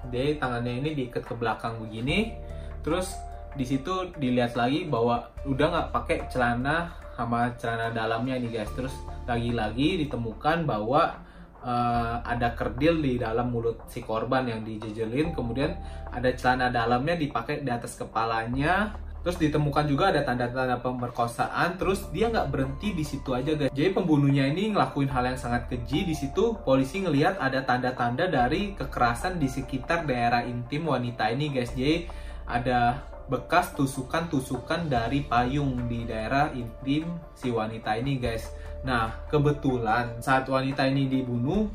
Dia 0.09 0.39
tangannya 0.39 0.79
ini 0.81 0.91
diikat 0.95 1.27
ke 1.27 1.35
belakang 1.35 1.83
begini. 1.83 2.39
Terus 2.87 3.11
di 3.59 3.67
situ 3.67 4.15
dilihat 4.15 4.55
lagi 4.55 4.87
bahwa 4.87 5.35
udah 5.43 5.67
nggak 5.67 5.89
pakai 5.91 6.19
celana 6.31 6.95
sama 7.19 7.51
celana 7.59 7.91
dalamnya 7.91 8.39
nih 8.39 8.63
guys. 8.63 8.71
Terus 8.79 8.95
lagi-lagi 9.27 10.07
ditemukan 10.07 10.65
bahwa 10.65 11.19
uh, 11.61 12.23
ada 12.23 12.55
kerdil 12.55 13.03
di 13.03 13.19
dalam 13.19 13.51
mulut 13.51 13.83
si 13.91 14.01
korban 14.01 14.47
yang 14.47 14.63
dijejelin. 14.63 15.35
Kemudian 15.35 15.75
ada 16.15 16.31
celana 16.39 16.71
dalamnya 16.71 17.19
dipakai 17.19 17.67
di 17.67 17.71
atas 17.75 17.99
kepalanya 17.99 18.95
Terus 19.21 19.37
ditemukan 19.37 19.85
juga 19.85 20.09
ada 20.09 20.25
tanda-tanda 20.25 20.81
pemerkosaan. 20.81 21.77
Terus 21.77 22.09
dia 22.09 22.33
nggak 22.33 22.49
berhenti 22.49 22.97
di 22.97 23.05
situ 23.05 23.37
aja 23.37 23.53
guys. 23.53 23.73
Jadi 23.73 23.93
pembunuhnya 23.93 24.49
ini 24.49 24.73
ngelakuin 24.73 25.13
hal 25.13 25.29
yang 25.29 25.39
sangat 25.41 25.69
keji. 25.69 26.09
Di 26.09 26.17
situ 26.17 26.57
polisi 26.65 27.05
ngelihat 27.05 27.37
ada 27.37 27.61
tanda-tanda 27.61 28.33
dari 28.33 28.73
kekerasan 28.73 29.37
di 29.37 29.49
sekitar 29.53 30.09
daerah 30.09 30.41
intim 30.49 30.89
wanita 30.89 31.29
ini 31.29 31.53
guys. 31.53 31.77
Jadi 31.77 32.09
ada 32.49 33.05
bekas 33.31 33.77
tusukan-tusukan 33.79 34.91
dari 34.91 35.23
payung 35.23 35.87
di 35.87 36.03
daerah 36.03 36.51
intim 36.51 37.07
si 37.37 37.53
wanita 37.53 37.95
ini 38.01 38.19
guys. 38.19 38.51
Nah 38.83 39.13
kebetulan 39.29 40.19
saat 40.25 40.49
wanita 40.49 40.89
ini 40.89 41.07
dibunuh 41.07 41.69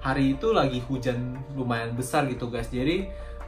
hari 0.00 0.34
itu 0.34 0.50
lagi 0.50 0.80
hujan 0.88 1.36
lumayan 1.52 1.92
besar 1.92 2.24
gitu 2.26 2.48
guys. 2.48 2.72
Jadi 2.72 3.06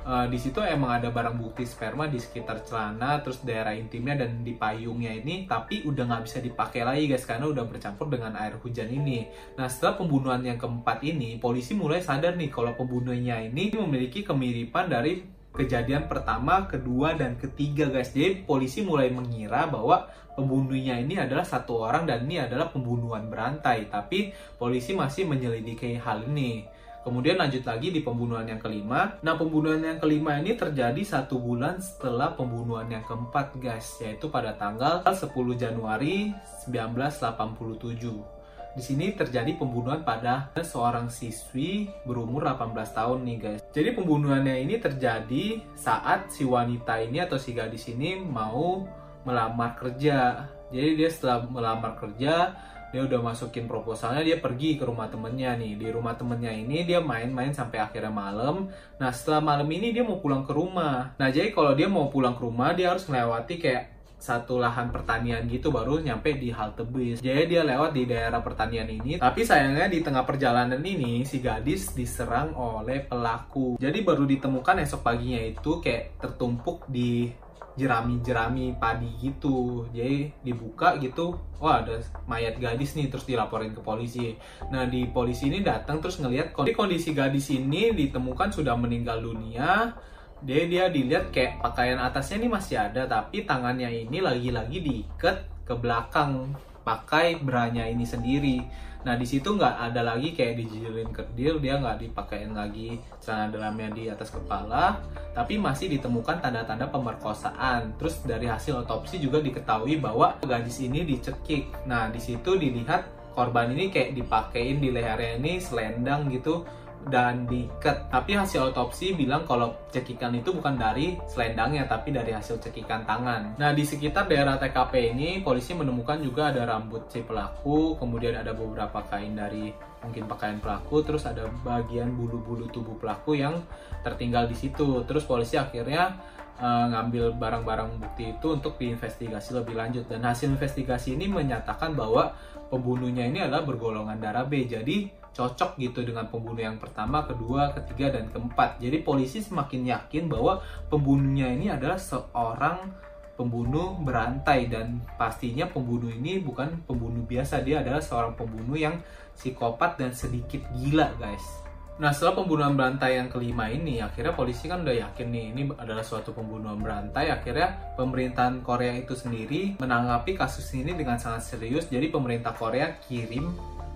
uh, 0.08 0.26
di 0.26 0.40
situ 0.40 0.64
emang 0.64 0.96
ada 0.96 1.12
barang 1.12 1.36
bukti 1.36 1.68
sperma 1.68 2.08
di 2.08 2.16
sekitar 2.16 2.64
celana 2.64 3.20
terus 3.20 3.44
daerah 3.44 3.76
intimnya 3.76 4.24
dan 4.24 4.40
di 4.40 4.56
payungnya 4.56 5.12
ini 5.12 5.44
tapi 5.44 5.84
udah 5.84 6.08
nggak 6.08 6.22
bisa 6.24 6.38
dipakai 6.40 6.88
lagi 6.88 7.04
guys 7.04 7.28
karena 7.28 7.52
udah 7.52 7.68
bercampur 7.68 8.08
dengan 8.08 8.32
air 8.40 8.56
hujan 8.56 8.88
ini 8.88 9.28
nah 9.60 9.68
setelah 9.68 10.00
pembunuhan 10.00 10.40
yang 10.40 10.56
keempat 10.56 11.04
ini 11.04 11.36
polisi 11.36 11.76
mulai 11.76 12.00
sadar 12.00 12.40
nih 12.40 12.48
kalau 12.48 12.72
pembunuhnya 12.72 13.36
ini 13.44 13.68
memiliki 13.68 14.24
kemiripan 14.24 14.88
dari 14.88 15.36
kejadian 15.58 16.06
pertama, 16.06 16.70
kedua, 16.70 17.18
dan 17.18 17.34
ketiga 17.34 17.90
guys. 17.90 18.14
Jadi 18.14 18.46
polisi 18.46 18.86
mulai 18.86 19.10
mengira 19.10 19.66
bahwa 19.66 20.06
pembunuhnya 20.38 20.94
ini 21.02 21.18
adalah 21.18 21.42
satu 21.42 21.82
orang 21.82 22.06
dan 22.06 22.30
ini 22.30 22.38
adalah 22.38 22.70
pembunuhan 22.70 23.26
berantai. 23.26 23.90
Tapi 23.90 24.30
polisi 24.54 24.94
masih 24.94 25.26
menyelidiki 25.26 25.98
hal 25.98 26.22
ini. 26.30 26.62
Kemudian 27.06 27.38
lanjut 27.40 27.64
lagi 27.64 27.88
di 27.94 28.04
pembunuhan 28.04 28.44
yang 28.44 28.60
kelima. 28.60 29.16
Nah, 29.24 29.34
pembunuhan 29.38 29.80
yang 29.80 29.98
kelima 30.02 30.36
ini 30.36 30.58
terjadi 30.58 31.00
satu 31.00 31.40
bulan 31.40 31.80
setelah 31.80 32.34
pembunuhan 32.34 32.90
yang 32.90 33.06
keempat, 33.06 33.56
guys, 33.56 33.96
yaitu 34.02 34.28
pada 34.28 34.52
tanggal 34.54 35.00
10 35.06 35.24
Januari 35.56 36.34
1987. 36.66 38.38
Di 38.78 38.86
sini 38.86 39.10
terjadi 39.10 39.58
pembunuhan 39.58 40.06
pada 40.06 40.54
seorang 40.54 41.10
siswi 41.10 41.90
berumur 42.06 42.46
18 42.46 42.94
tahun 42.94 43.26
nih 43.26 43.38
guys. 43.42 43.60
Jadi 43.74 43.90
pembunuhannya 43.90 44.54
ini 44.54 44.78
terjadi 44.78 45.58
saat 45.74 46.30
si 46.30 46.46
wanita 46.46 47.02
ini 47.02 47.18
atau 47.18 47.34
si 47.42 47.58
gadis 47.58 47.90
ini 47.90 48.22
mau 48.22 48.86
melamar 49.26 49.74
kerja. 49.74 50.46
Jadi 50.70 50.94
dia 50.94 51.10
setelah 51.10 51.42
melamar 51.50 51.98
kerja, 51.98 52.54
dia 52.88 53.04
udah 53.04 53.20
masukin 53.20 53.68
proposalnya 53.68 54.24
dia 54.24 54.38
pergi 54.40 54.80
ke 54.80 54.84
rumah 54.88 55.12
temennya 55.12 55.56
nih 55.60 55.76
di 55.76 55.88
rumah 55.92 56.16
temennya 56.16 56.52
ini 56.52 56.88
dia 56.88 57.04
main-main 57.04 57.52
sampai 57.52 57.84
akhirnya 57.84 58.12
malam 58.12 58.72
nah 58.96 59.12
setelah 59.12 59.44
malam 59.44 59.68
ini 59.68 59.92
dia 59.92 60.04
mau 60.04 60.20
pulang 60.20 60.44
ke 60.44 60.52
rumah 60.56 61.12
nah 61.20 61.28
jadi 61.28 61.52
kalau 61.52 61.76
dia 61.76 61.86
mau 61.86 62.08
pulang 62.08 62.32
ke 62.32 62.42
rumah 62.42 62.72
dia 62.72 62.92
harus 62.92 63.04
melewati 63.08 63.60
kayak 63.60 63.98
satu 64.18 64.58
lahan 64.58 64.90
pertanian 64.90 65.46
gitu 65.46 65.70
baru 65.70 66.02
nyampe 66.02 66.34
di 66.34 66.50
halte 66.50 66.82
bis. 66.82 67.22
Jadi 67.22 67.54
dia 67.54 67.62
lewat 67.62 67.94
di 67.94 68.02
daerah 68.04 68.42
pertanian 68.42 68.90
ini. 68.90 69.16
Tapi 69.22 69.46
sayangnya 69.46 69.86
di 69.86 70.02
tengah 70.02 70.26
perjalanan 70.26 70.82
ini 70.82 71.22
si 71.22 71.38
gadis 71.38 71.94
diserang 71.94 72.52
oleh 72.58 73.06
pelaku. 73.06 73.78
Jadi 73.78 74.02
baru 74.02 74.26
ditemukan 74.26 74.82
esok 74.82 75.06
paginya 75.06 75.38
itu 75.38 75.78
kayak 75.78 76.18
tertumpuk 76.18 76.90
di 76.90 77.30
jerami-jerami 77.78 78.74
padi 78.74 79.06
gitu. 79.22 79.86
Jadi 79.94 80.34
dibuka 80.42 80.98
gitu 80.98 81.38
wah 81.62 81.80
ada 81.80 82.02
mayat 82.26 82.58
gadis 82.58 82.98
nih 82.98 83.06
terus 83.06 83.24
dilaporin 83.24 83.70
ke 83.70 83.80
polisi. 83.80 84.34
Nah 84.74 84.90
di 84.90 85.06
polisi 85.06 85.46
ini 85.46 85.62
datang 85.62 86.02
terus 86.02 86.18
ngelihat 86.18 86.50
kondisi 86.52 87.14
gadis 87.14 87.54
ini 87.54 87.94
ditemukan 87.94 88.50
sudah 88.50 88.74
meninggal 88.74 89.22
dunia. 89.22 89.94
Dia 90.42 90.66
dia 90.66 90.90
dilihat 90.90 91.30
kayak 91.30 91.62
pakaian 91.62 91.98
atasnya 92.02 92.42
ini 92.42 92.48
masih 92.50 92.76
ada 92.78 93.06
tapi 93.06 93.46
tangannya 93.46 93.90
ini 93.90 94.18
lagi-lagi 94.18 94.82
diikat 94.82 95.66
ke 95.66 95.74
belakang 95.78 96.54
pakai 96.86 97.42
beranya 97.42 97.84
ini 97.84 98.06
sendiri 98.06 98.87
Nah 99.06 99.14
di 99.14 99.26
situ 99.26 99.54
nggak 99.54 99.90
ada 99.90 100.02
lagi 100.02 100.34
kayak 100.34 100.58
dijilin 100.58 101.10
kerdil, 101.14 101.62
dia 101.62 101.78
nggak 101.78 102.02
dipakein 102.02 102.54
lagi 102.54 102.98
celana 103.22 103.52
dalamnya 103.54 103.94
di 103.94 104.10
atas 104.10 104.34
kepala, 104.34 104.98
tapi 105.36 105.60
masih 105.60 105.86
ditemukan 105.94 106.42
tanda-tanda 106.42 106.90
pemerkosaan. 106.90 107.94
Terus 108.00 108.22
dari 108.26 108.50
hasil 108.50 108.82
otopsi 108.82 109.22
juga 109.22 109.38
diketahui 109.38 110.02
bahwa 110.02 110.34
gadis 110.42 110.82
ini 110.82 111.06
dicekik. 111.06 111.86
Nah 111.86 112.10
di 112.10 112.18
situ 112.18 112.58
dilihat 112.58 113.06
korban 113.38 113.70
ini 113.70 113.94
kayak 113.94 114.18
dipakein 114.18 114.82
di 114.82 114.90
lehernya 114.90 115.38
ini 115.38 115.62
selendang 115.62 116.26
gitu 116.34 116.66
dan 117.08 117.48
diikat. 117.48 118.12
Tapi 118.12 118.36
hasil 118.36 118.72
otopsi 118.72 119.16
bilang 119.16 119.44
kalau 119.48 119.74
cekikan 119.92 120.36
itu 120.36 120.52
bukan 120.52 120.76
dari 120.76 121.16
selendangnya, 121.28 121.88
tapi 121.88 122.12
dari 122.14 122.32
hasil 122.32 122.60
cekikan 122.62 123.04
tangan. 123.08 123.56
Nah, 123.56 123.72
di 123.72 123.84
sekitar 123.84 124.28
daerah 124.28 124.60
TKP 124.60 125.16
ini, 125.16 125.40
polisi 125.40 125.72
menemukan 125.74 126.20
juga 126.20 126.52
ada 126.52 126.68
rambut 126.68 127.08
si 127.08 127.24
pelaku, 127.24 127.96
kemudian 127.96 128.38
ada 128.38 128.52
beberapa 128.52 129.02
kain 129.08 129.34
dari 129.34 129.72
mungkin 130.04 130.30
pakaian 130.30 130.62
pelaku, 130.62 131.02
terus 131.02 131.26
ada 131.26 131.50
bagian 131.66 132.14
bulu-bulu 132.14 132.70
tubuh 132.70 132.94
pelaku 132.96 133.36
yang 133.40 133.60
tertinggal 134.06 134.46
di 134.46 134.54
situ. 134.54 135.02
Terus 135.08 135.26
polisi 135.26 135.58
akhirnya 135.58 136.14
uh, 136.62 136.86
ngambil 136.90 137.34
barang-barang 137.38 137.98
bukti 137.98 138.34
itu 138.36 138.46
untuk 138.54 138.78
diinvestigasi 138.78 139.58
lebih 139.58 139.74
lanjut 139.78 140.04
dan 140.06 140.26
hasil 140.26 140.54
investigasi 140.54 141.18
ini 141.18 141.26
menyatakan 141.30 141.94
bahwa 141.94 142.34
pembunuhnya 142.68 143.26
ini 143.26 143.42
adalah 143.42 143.64
bergolongan 143.64 144.20
darah 144.20 144.44
B. 144.44 144.68
Jadi 144.68 145.17
cocok 145.34 145.78
gitu 145.78 146.02
dengan 146.02 146.26
pembunuh 146.26 146.62
yang 146.62 146.78
pertama, 146.80 147.24
kedua, 147.24 147.72
ketiga, 147.74 148.18
dan 148.18 148.28
keempat. 148.28 148.82
Jadi 148.82 149.02
polisi 149.02 149.38
semakin 149.40 149.88
yakin 149.88 150.26
bahwa 150.26 150.60
pembunuhnya 150.90 151.48
ini 151.52 151.70
adalah 151.70 151.96
seorang 151.96 153.08
pembunuh 153.38 153.94
berantai 154.02 154.66
dan 154.66 154.98
pastinya 155.14 155.70
pembunuh 155.70 156.10
ini 156.10 156.42
bukan 156.42 156.82
pembunuh 156.82 157.22
biasa, 157.22 157.62
dia 157.62 157.86
adalah 157.86 158.02
seorang 158.02 158.34
pembunuh 158.34 158.74
yang 158.74 158.98
psikopat 159.38 159.94
dan 159.94 160.10
sedikit 160.10 160.66
gila, 160.74 161.14
guys. 161.22 161.68
Nah 161.98 162.14
setelah 162.14 162.42
pembunuhan 162.42 162.78
berantai 162.78 163.18
yang 163.18 163.26
kelima 163.26 163.66
ini, 163.66 163.98
akhirnya 163.98 164.30
polisi 164.30 164.70
kan 164.70 164.86
udah 164.86 164.94
yakin 165.02 165.34
nih 165.34 165.44
ini 165.50 165.62
adalah 165.74 166.06
suatu 166.06 166.30
pembunuhan 166.30 166.78
berantai. 166.78 167.26
Akhirnya 167.34 167.74
pemerintahan 167.98 168.62
Korea 168.62 168.94
itu 168.94 169.18
sendiri 169.18 169.82
menanggapi 169.82 170.38
kasus 170.38 170.70
ini 170.78 170.94
dengan 170.94 171.18
sangat 171.18 171.50
serius. 171.50 171.90
Jadi 171.90 172.06
pemerintah 172.06 172.54
Korea 172.54 172.94
kirim 173.02 173.50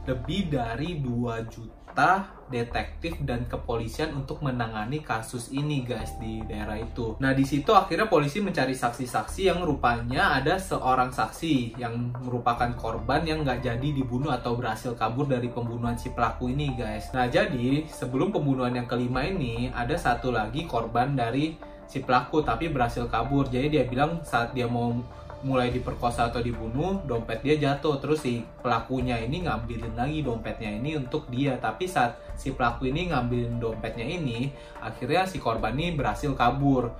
lebih 0.06 0.50
dari 0.50 0.98
2 0.98 1.46
juta 1.46 2.26
detektif 2.48 3.20
dan 3.24 3.48
kepolisian 3.48 4.12
untuk 4.12 4.44
menangani 4.44 5.00
kasus 5.00 5.48
ini 5.52 5.84
guys 5.84 6.16
di 6.20 6.44
daerah 6.44 6.76
itu. 6.80 7.16
Nah 7.20 7.32
di 7.32 7.44
situ 7.44 7.72
akhirnya 7.72 8.08
polisi 8.08 8.40
mencari 8.40 8.76
saksi-saksi 8.76 9.48
yang 9.48 9.64
rupanya 9.64 10.36
ada 10.36 10.60
seorang 10.60 11.12
saksi 11.12 11.80
yang 11.80 12.12
merupakan 12.24 12.72
korban 12.76 13.24
yang 13.24 13.44
nggak 13.44 13.64
jadi 13.64 13.88
dibunuh 13.92 14.32
atau 14.32 14.56
berhasil 14.56 14.92
kabur 14.96 15.28
dari 15.28 15.48
pembunuhan 15.48 15.96
si 15.96 16.12
pelaku 16.12 16.52
ini 16.52 16.76
guys. 16.76 17.12
Nah 17.16 17.28
jadi 17.28 17.88
sebelum 17.88 18.32
pembunuhan 18.32 18.72
yang 18.76 18.88
kelima 18.88 19.24
ini 19.24 19.72
ada 19.72 19.96
satu 19.96 20.32
lagi 20.32 20.68
korban 20.68 21.16
dari 21.16 21.56
si 21.88 22.00
pelaku 22.00 22.40
tapi 22.40 22.72
berhasil 22.72 23.04
kabur. 23.08 23.48
Jadi 23.52 23.80
dia 23.80 23.84
bilang 23.84 24.24
saat 24.24 24.56
dia 24.56 24.64
mau 24.64 24.96
mulai 25.42 25.70
diperkosa 25.70 26.30
atau 26.30 26.40
dibunuh, 26.42 27.02
dompet 27.06 27.42
dia 27.42 27.58
jatuh. 27.58 27.98
Terus 27.98 28.24
si 28.24 28.42
pelakunya 28.62 29.20
ini 29.20 29.46
ngambilin 29.46 29.94
lagi 29.94 30.22
dompetnya 30.22 30.70
ini 30.72 30.96
untuk 30.96 31.28
dia. 31.28 31.58
Tapi 31.58 31.86
saat 31.86 32.18
si 32.34 32.54
pelaku 32.54 32.88
ini 32.88 33.12
ngambilin 33.12 33.58
dompetnya 33.60 34.06
ini, 34.06 34.50
akhirnya 34.80 35.28
si 35.28 35.42
korban 35.42 35.76
ini 35.76 35.94
berhasil 35.94 36.32
kabur. 36.32 36.94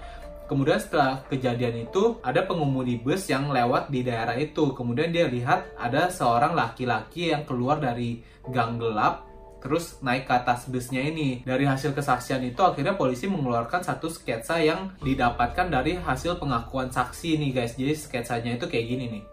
Kemudian 0.50 0.76
setelah 0.76 1.24
kejadian 1.32 1.88
itu, 1.88 2.20
ada 2.20 2.44
pengemudi 2.44 3.00
bus 3.00 3.24
yang 3.30 3.48
lewat 3.48 3.88
di 3.88 4.04
daerah 4.04 4.36
itu. 4.36 4.76
Kemudian 4.76 5.08
dia 5.08 5.24
lihat 5.24 5.72
ada 5.80 6.12
seorang 6.12 6.52
laki-laki 6.52 7.32
yang 7.32 7.48
keluar 7.48 7.80
dari 7.80 8.20
gang 8.52 8.76
gelap 8.76 9.31
terus 9.62 10.02
naik 10.02 10.26
ke 10.26 10.34
atas 10.34 10.66
busnya 10.66 10.98
ini. 10.98 11.46
Dari 11.46 11.62
hasil 11.62 11.94
kesaksian 11.94 12.42
itu 12.42 12.58
akhirnya 12.60 12.98
polisi 12.98 13.30
mengeluarkan 13.30 13.86
satu 13.86 14.10
sketsa 14.10 14.58
yang 14.58 14.90
didapatkan 15.00 15.70
dari 15.70 15.96
hasil 15.96 16.42
pengakuan 16.42 16.90
saksi 16.90 17.38
nih 17.38 17.50
guys. 17.54 17.78
Jadi 17.78 17.94
sketsanya 17.94 18.58
itu 18.58 18.66
kayak 18.66 18.86
gini 18.90 19.04
nih. 19.08 19.24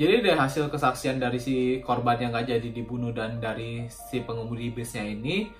Jadi 0.00 0.14
dari 0.24 0.32
hasil 0.32 0.72
kesaksian 0.72 1.20
dari 1.20 1.36
si 1.36 1.78
korban 1.84 2.16
yang 2.16 2.32
gak 2.32 2.48
jadi 2.48 2.68
dibunuh 2.72 3.12
dan 3.12 3.36
dari 3.36 3.84
si 3.92 4.24
pengemudi 4.24 4.72
busnya 4.72 5.04
ini 5.04 5.52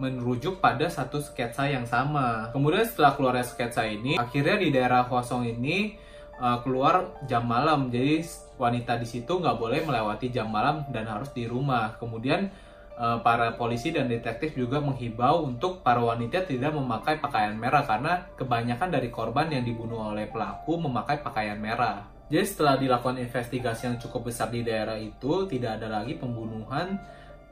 merujuk 0.00 0.64
pada 0.64 0.88
satu 0.88 1.20
sketsa 1.20 1.68
yang 1.68 1.84
sama. 1.84 2.48
Kemudian 2.50 2.88
setelah 2.88 3.12
keluarnya 3.14 3.44
sketsa 3.44 3.84
ini, 3.84 4.16
akhirnya 4.16 4.56
di 4.56 4.68
daerah 4.72 5.04
kosong 5.04 5.44
ini 5.44 5.94
uh, 6.40 6.58
keluar 6.64 7.20
jam 7.28 7.44
malam 7.44 7.92
jadi 7.92 8.24
wanita 8.62 8.94
di 9.02 9.06
situ 9.10 9.42
nggak 9.42 9.58
boleh 9.58 9.82
melewati 9.82 10.30
jam 10.30 10.46
malam 10.46 10.86
dan 10.94 11.10
harus 11.10 11.34
di 11.34 11.50
rumah 11.50 11.98
kemudian 11.98 12.46
uh, 12.94 13.18
para 13.26 13.58
polisi 13.58 13.90
dan 13.90 14.06
detektif 14.06 14.54
juga 14.54 14.78
menghibau 14.78 15.42
untuk 15.42 15.82
para 15.82 15.98
wanita 15.98 16.46
tidak 16.46 16.70
memakai 16.70 17.18
pakaian 17.18 17.58
merah 17.58 17.82
karena 17.82 18.30
kebanyakan 18.38 18.88
dari 18.94 19.10
korban 19.10 19.50
yang 19.50 19.66
dibunuh 19.66 20.14
oleh 20.14 20.30
pelaku 20.30 20.78
memakai 20.78 21.18
pakaian 21.18 21.58
merah 21.58 22.06
jadi 22.32 22.48
setelah 22.48 22.80
dilakukan 22.80 23.20
investigasi 23.20 23.92
yang 23.92 24.00
cukup 24.00 24.32
besar 24.32 24.48
di 24.48 24.64
daerah 24.64 24.96
itu 24.96 25.44
tidak 25.52 25.76
ada 25.76 26.00
lagi 26.00 26.16
pembunuhan 26.16 26.96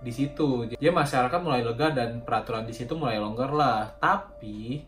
di 0.01 0.09
situ. 0.09 0.65
Jadi 0.73 0.81
masyarakat 0.81 1.41
mulai 1.45 1.61
lega 1.61 1.93
dan 1.93 2.25
peraturan 2.25 2.65
di 2.65 2.73
situ 2.73 2.97
mulai 2.97 3.21
longgar 3.21 3.53
lah. 3.53 3.93
Tapi 4.01 4.81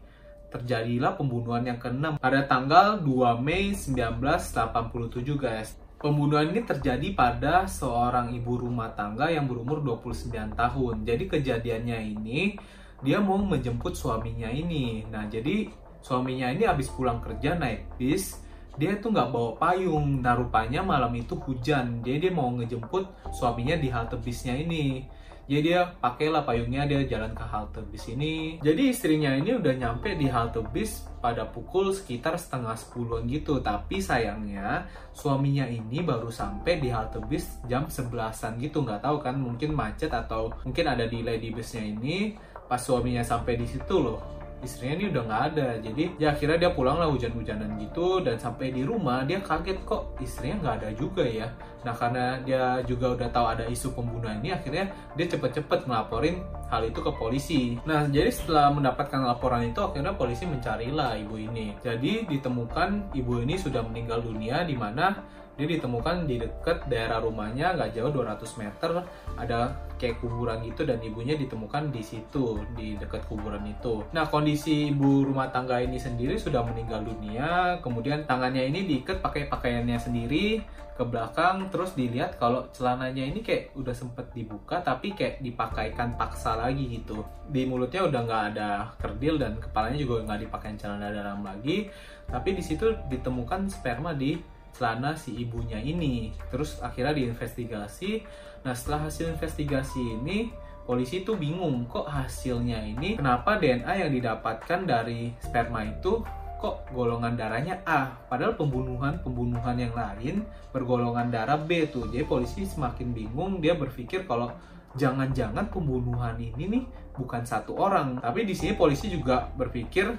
terjadilah 0.48 1.12
pembunuhan 1.16 1.64
yang 1.64 1.76
keenam 1.76 2.16
pada 2.16 2.40
tanggal 2.48 3.04
2 3.04 3.36
Mei 3.44 3.76
1987 3.76 5.36
guys. 5.36 5.76
Pembunuhan 6.02 6.50
ini 6.50 6.66
terjadi 6.66 7.14
pada 7.14 7.62
seorang 7.70 8.34
ibu 8.34 8.58
rumah 8.58 8.90
tangga 8.90 9.30
yang 9.30 9.46
berumur 9.46 9.78
29 9.86 10.34
tahun. 10.58 11.06
Jadi 11.06 11.24
kejadiannya 11.30 11.98
ini 12.18 12.58
dia 13.06 13.22
mau 13.22 13.38
menjemput 13.38 13.94
suaminya 13.94 14.50
ini. 14.50 15.06
Nah 15.06 15.30
jadi 15.30 15.70
suaminya 16.02 16.50
ini 16.50 16.66
habis 16.66 16.90
pulang 16.90 17.22
kerja 17.22 17.54
naik 17.54 17.94
bis 17.94 18.42
dia 18.76 18.96
tuh 18.98 19.12
nggak 19.12 19.30
bawa 19.30 19.50
payung 19.60 20.24
nah 20.24 20.34
rupanya 20.34 20.80
malam 20.82 21.12
itu 21.14 21.36
hujan 21.38 22.00
jadi 22.00 22.28
dia 22.28 22.32
mau 22.32 22.50
ngejemput 22.56 23.04
suaminya 23.30 23.76
di 23.76 23.92
halte 23.92 24.16
bisnya 24.18 24.56
ini 24.56 25.06
jadi 25.50 25.60
dia 25.62 25.80
pakailah 25.98 26.46
payungnya 26.46 26.86
dia 26.86 27.02
jalan 27.04 27.34
ke 27.34 27.42
halte 27.42 27.82
bis 27.90 28.06
ini. 28.06 28.62
Jadi 28.62 28.94
istrinya 28.94 29.34
ini 29.34 29.58
udah 29.58 29.74
nyampe 29.74 30.14
di 30.14 30.30
halte 30.30 30.62
bis 30.70 31.02
pada 31.18 31.44
pukul 31.50 31.90
sekitar 31.90 32.38
setengah 32.38 32.78
sepuluhan 32.78 33.26
gitu. 33.26 33.58
Tapi 33.58 33.98
sayangnya 33.98 34.86
suaminya 35.10 35.66
ini 35.66 36.00
baru 36.00 36.30
sampai 36.30 36.78
di 36.78 36.88
halte 36.94 37.18
bis 37.26 37.58
jam 37.66 37.90
sebelasan 37.90 38.62
gitu. 38.62 38.86
Nggak 38.86 39.02
tahu 39.02 39.18
kan 39.18 39.34
mungkin 39.34 39.74
macet 39.74 40.14
atau 40.14 40.54
mungkin 40.62 40.86
ada 40.86 41.10
delay 41.10 41.42
di 41.42 41.50
busnya 41.50 41.82
ini. 41.82 42.38
Pas 42.70 42.78
suaminya 42.78 43.20
sampai 43.20 43.58
di 43.58 43.66
situ 43.66 43.98
loh 43.98 44.41
istrinya 44.62 44.94
ini 45.02 45.04
udah 45.12 45.22
nggak 45.26 45.42
ada. 45.52 45.68
Jadi 45.82 46.04
ya 46.16 46.32
akhirnya 46.32 46.56
dia 46.66 46.70
pulang 46.72 46.96
lah 46.96 47.10
hujan-hujanan 47.10 47.76
gitu. 47.82 48.22
Dan 48.22 48.38
sampai 48.38 48.70
di 48.70 48.82
rumah 48.86 49.26
dia 49.26 49.42
kaget 49.42 49.82
kok 49.84 50.16
istrinya 50.22 50.56
nggak 50.62 50.74
ada 50.82 50.88
juga 50.96 51.26
ya. 51.26 51.50
Nah 51.82 51.94
karena 51.98 52.38
dia 52.46 52.78
juga 52.86 53.18
udah 53.18 53.28
tahu 53.34 53.46
ada 53.58 53.64
isu 53.66 53.90
pembunuhan 53.92 54.38
ini 54.38 54.54
akhirnya 54.54 54.86
dia 55.18 55.26
cepet-cepet 55.26 55.90
ngelaporin 55.90 56.46
hal 56.70 56.86
itu 56.86 57.02
ke 57.02 57.12
polisi. 57.18 57.76
Nah 57.82 58.06
jadi 58.06 58.30
setelah 58.30 58.70
mendapatkan 58.70 59.18
laporan 59.18 59.66
itu 59.66 59.82
akhirnya 59.82 60.14
polisi 60.14 60.46
mencarilah 60.46 61.18
ibu 61.18 61.36
ini. 61.36 61.74
Jadi 61.82 62.30
ditemukan 62.30 63.12
ibu 63.18 63.42
ini 63.42 63.58
sudah 63.58 63.82
meninggal 63.82 64.22
dunia 64.22 64.62
di 64.62 64.78
mana 64.78 65.20
dia 65.56 65.66
ditemukan 65.68 66.24
di 66.24 66.40
dekat 66.40 66.88
daerah 66.88 67.20
rumahnya 67.20 67.76
nggak 67.76 67.92
jauh 67.92 68.08
200 68.08 68.60
meter 68.60 68.90
ada 69.36 69.76
kayak 70.00 70.18
kuburan 70.18 70.64
gitu 70.66 70.82
dan 70.82 70.98
ibunya 70.98 71.38
ditemukan 71.38 71.94
di 71.94 72.02
situ 72.02 72.58
di 72.74 72.98
dekat 72.98 73.22
kuburan 73.30 73.62
itu. 73.68 74.02
Nah 74.10 74.26
kondisi 74.26 74.90
ibu 74.90 75.22
rumah 75.22 75.52
tangga 75.54 75.78
ini 75.78 76.00
sendiri 76.00 76.34
sudah 76.34 76.66
meninggal 76.66 77.06
dunia, 77.06 77.78
kemudian 77.84 78.26
tangannya 78.26 78.66
ini 78.66 78.88
diikat 78.88 79.22
pakai 79.22 79.46
pakaiannya 79.46 79.98
sendiri 80.00 80.64
ke 80.92 81.04
belakang, 81.08 81.72
terus 81.72 81.96
dilihat 81.96 82.36
kalau 82.36 82.68
celananya 82.74 83.24
ini 83.24 83.40
kayak 83.40 83.72
udah 83.78 83.96
sempet 83.96 84.28
dibuka 84.36 84.84
tapi 84.84 85.16
kayak 85.16 85.40
dipakaikan 85.40 86.18
paksa 86.20 86.58
lagi 86.58 87.00
gitu. 87.00 87.22
Di 87.48 87.64
mulutnya 87.64 88.04
udah 88.04 88.20
nggak 88.26 88.44
ada 88.52 88.70
kerdil 88.98 89.38
dan 89.38 89.56
kepalanya 89.56 89.98
juga 90.02 90.26
nggak 90.26 90.40
dipakai 90.50 90.76
celana 90.76 91.08
dalam 91.14 91.40
lagi, 91.46 91.88
tapi 92.26 92.58
di 92.58 92.62
situ 92.64 92.92
ditemukan 93.06 93.70
sperma 93.70 94.12
di 94.12 94.36
celana 94.72 95.14
si 95.14 95.36
ibunya 95.36 95.78
ini. 95.78 96.32
Terus 96.48 96.80
akhirnya 96.80 97.12
diinvestigasi. 97.14 98.24
Nah 98.64 98.72
setelah 98.72 99.08
hasil 99.08 99.32
investigasi 99.36 100.20
ini 100.20 100.52
polisi 100.82 101.22
itu 101.22 101.38
bingung 101.38 101.86
kok 101.86 102.10
hasilnya 102.10 102.82
ini 102.82 103.14
kenapa 103.14 103.58
DNA 103.58 104.06
yang 104.06 104.10
didapatkan 104.10 104.80
dari 104.82 105.30
sperma 105.38 105.86
itu 105.86 106.22
kok 106.58 106.86
golongan 106.94 107.34
darahnya 107.34 107.82
A 107.86 108.10
padahal 108.30 108.54
pembunuhan 108.54 109.18
pembunuhan 109.22 109.74
yang 109.78 109.94
lain 109.94 110.46
bergolongan 110.70 111.30
darah 111.30 111.58
B 111.58 111.90
tuh 111.90 112.06
jadi 112.10 112.26
polisi 112.26 112.66
semakin 112.66 113.14
bingung 113.14 113.58
dia 113.58 113.74
berpikir 113.74 114.26
kalau 114.26 114.50
jangan-jangan 114.94 115.66
pembunuhan 115.70 116.38
ini 116.38 116.64
nih 116.70 116.84
bukan 117.14 117.42
satu 117.42 117.74
orang 117.78 118.22
tapi 118.22 118.46
di 118.46 118.54
sini 118.54 118.78
polisi 118.78 119.10
juga 119.10 119.50
berpikir 119.58 120.14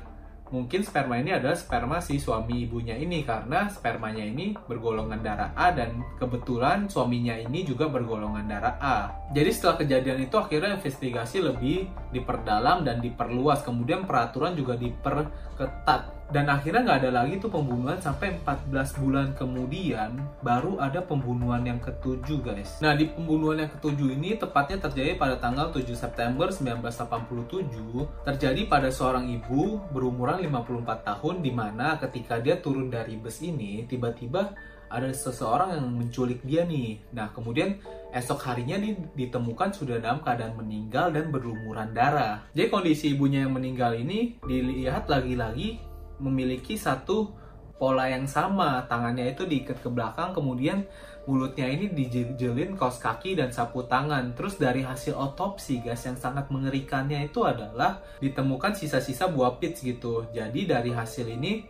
mungkin 0.50 0.82
sperma 0.86 1.18
ini 1.22 1.34
adalah 1.34 1.56
sperma 1.56 1.98
si 2.04 2.20
suami 2.20 2.68
ibunya 2.68 2.94
ini 2.98 3.24
karena 3.24 3.70
spermanya 3.70 4.22
ini 4.26 4.54
bergolongan 4.68 5.22
darah 5.24 5.52
A 5.56 5.74
dan 5.74 6.02
kebetulan 6.18 6.90
suaminya 6.90 7.38
ini 7.38 7.64
juga 7.64 7.90
bergolongan 7.90 8.46
darah 8.46 8.76
A. 8.82 8.98
Jadi 9.32 9.50
setelah 9.50 9.82
kejadian 9.82 10.26
itu 10.26 10.36
akhirnya 10.38 10.78
investigasi 10.78 11.42
lebih 11.42 11.90
diperdalam 12.14 12.86
dan 12.86 13.02
diperluas. 13.02 13.66
Kemudian 13.66 14.06
peraturan 14.06 14.54
juga 14.54 14.78
diperketat 14.78 16.23
dan 16.34 16.50
akhirnya 16.50 16.82
nggak 16.82 17.00
ada 17.06 17.12
lagi 17.22 17.38
tuh 17.38 17.54
pembunuhan 17.54 18.02
sampai 18.02 18.42
14 18.42 18.74
bulan 18.98 19.28
kemudian 19.38 20.18
baru 20.42 20.82
ada 20.82 21.06
pembunuhan 21.06 21.62
yang 21.62 21.78
ketujuh 21.78 22.42
guys 22.42 22.82
nah 22.82 22.98
di 22.98 23.06
pembunuhan 23.06 23.62
yang 23.62 23.72
ketujuh 23.78 24.18
ini 24.18 24.42
tepatnya 24.42 24.82
terjadi 24.82 25.14
pada 25.14 25.38
tanggal 25.38 25.70
7 25.70 25.86
September 25.94 26.50
1987 26.50 28.26
terjadi 28.26 28.62
pada 28.66 28.90
seorang 28.90 29.30
ibu 29.30 29.78
berumuran 29.94 30.42
54 30.42 31.06
tahun 31.06 31.36
di 31.46 31.52
mana 31.54 32.02
ketika 32.02 32.42
dia 32.42 32.58
turun 32.58 32.90
dari 32.90 33.14
bus 33.14 33.46
ini 33.46 33.86
tiba-tiba 33.86 34.58
ada 34.94 35.10
seseorang 35.10 35.74
yang 35.74 35.90
menculik 35.90 36.46
dia 36.46 36.62
nih. 36.70 37.02
Nah, 37.18 37.34
kemudian 37.34 37.82
esok 38.14 38.46
harinya 38.46 38.78
ditemukan 39.18 39.74
sudah 39.74 39.98
dalam 39.98 40.22
keadaan 40.22 40.54
meninggal 40.54 41.10
dan 41.10 41.34
berlumuran 41.34 41.98
darah. 41.98 42.46
Jadi 42.54 42.70
kondisi 42.70 43.18
ibunya 43.18 43.50
yang 43.50 43.58
meninggal 43.58 43.98
ini 43.98 44.38
dilihat 44.46 45.10
lagi-lagi 45.10 45.82
memiliki 46.22 46.78
satu 46.78 47.34
pola 47.78 48.08
yang 48.08 48.30
sama. 48.30 48.86
Tangannya 48.88 49.34
itu 49.34 49.44
diikat 49.44 49.84
ke 49.84 49.90
belakang 49.92 50.32
kemudian 50.32 50.88
mulutnya 51.28 51.68
ini 51.68 51.92
dijelin 51.92 52.76
kaos 52.76 53.00
kaki 53.00 53.36
dan 53.36 53.52
sapu 53.52 53.84
tangan. 53.84 54.32
Terus 54.36 54.56
dari 54.60 54.84
hasil 54.84 55.16
otopsi 55.16 55.84
guys 55.84 56.04
yang 56.08 56.16
sangat 56.16 56.48
mengerikannya 56.48 57.28
itu 57.28 57.44
adalah 57.44 58.00
ditemukan 58.24 58.76
sisa-sisa 58.76 59.28
buah 59.32 59.60
pits 59.60 59.84
gitu. 59.84 60.28
Jadi 60.32 60.64
dari 60.64 60.92
hasil 60.96 61.28
ini 61.28 61.64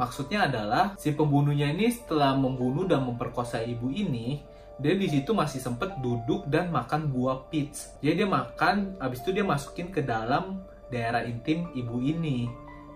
maksudnya 0.00 0.48
adalah 0.50 0.96
si 0.98 1.14
pembunuhnya 1.14 1.70
ini 1.70 1.92
setelah 1.92 2.34
membunuh 2.34 2.88
dan 2.88 3.06
memperkosa 3.06 3.62
ibu 3.62 3.92
ini 3.94 4.42
dia 4.74 4.98
di 4.98 5.06
situ 5.06 5.30
masih 5.30 5.62
sempet 5.62 6.02
duduk 6.02 6.50
dan 6.50 6.66
makan 6.74 7.06
buah 7.06 7.46
pits. 7.46 7.94
Jadi 8.02 8.24
dia 8.24 8.28
makan 8.28 8.98
habis 8.98 9.22
itu 9.22 9.30
dia 9.30 9.46
masukin 9.46 9.92
ke 9.94 10.02
dalam 10.02 10.66
daerah 10.90 11.22
intim 11.22 11.70
ibu 11.78 12.02
ini 12.02 12.50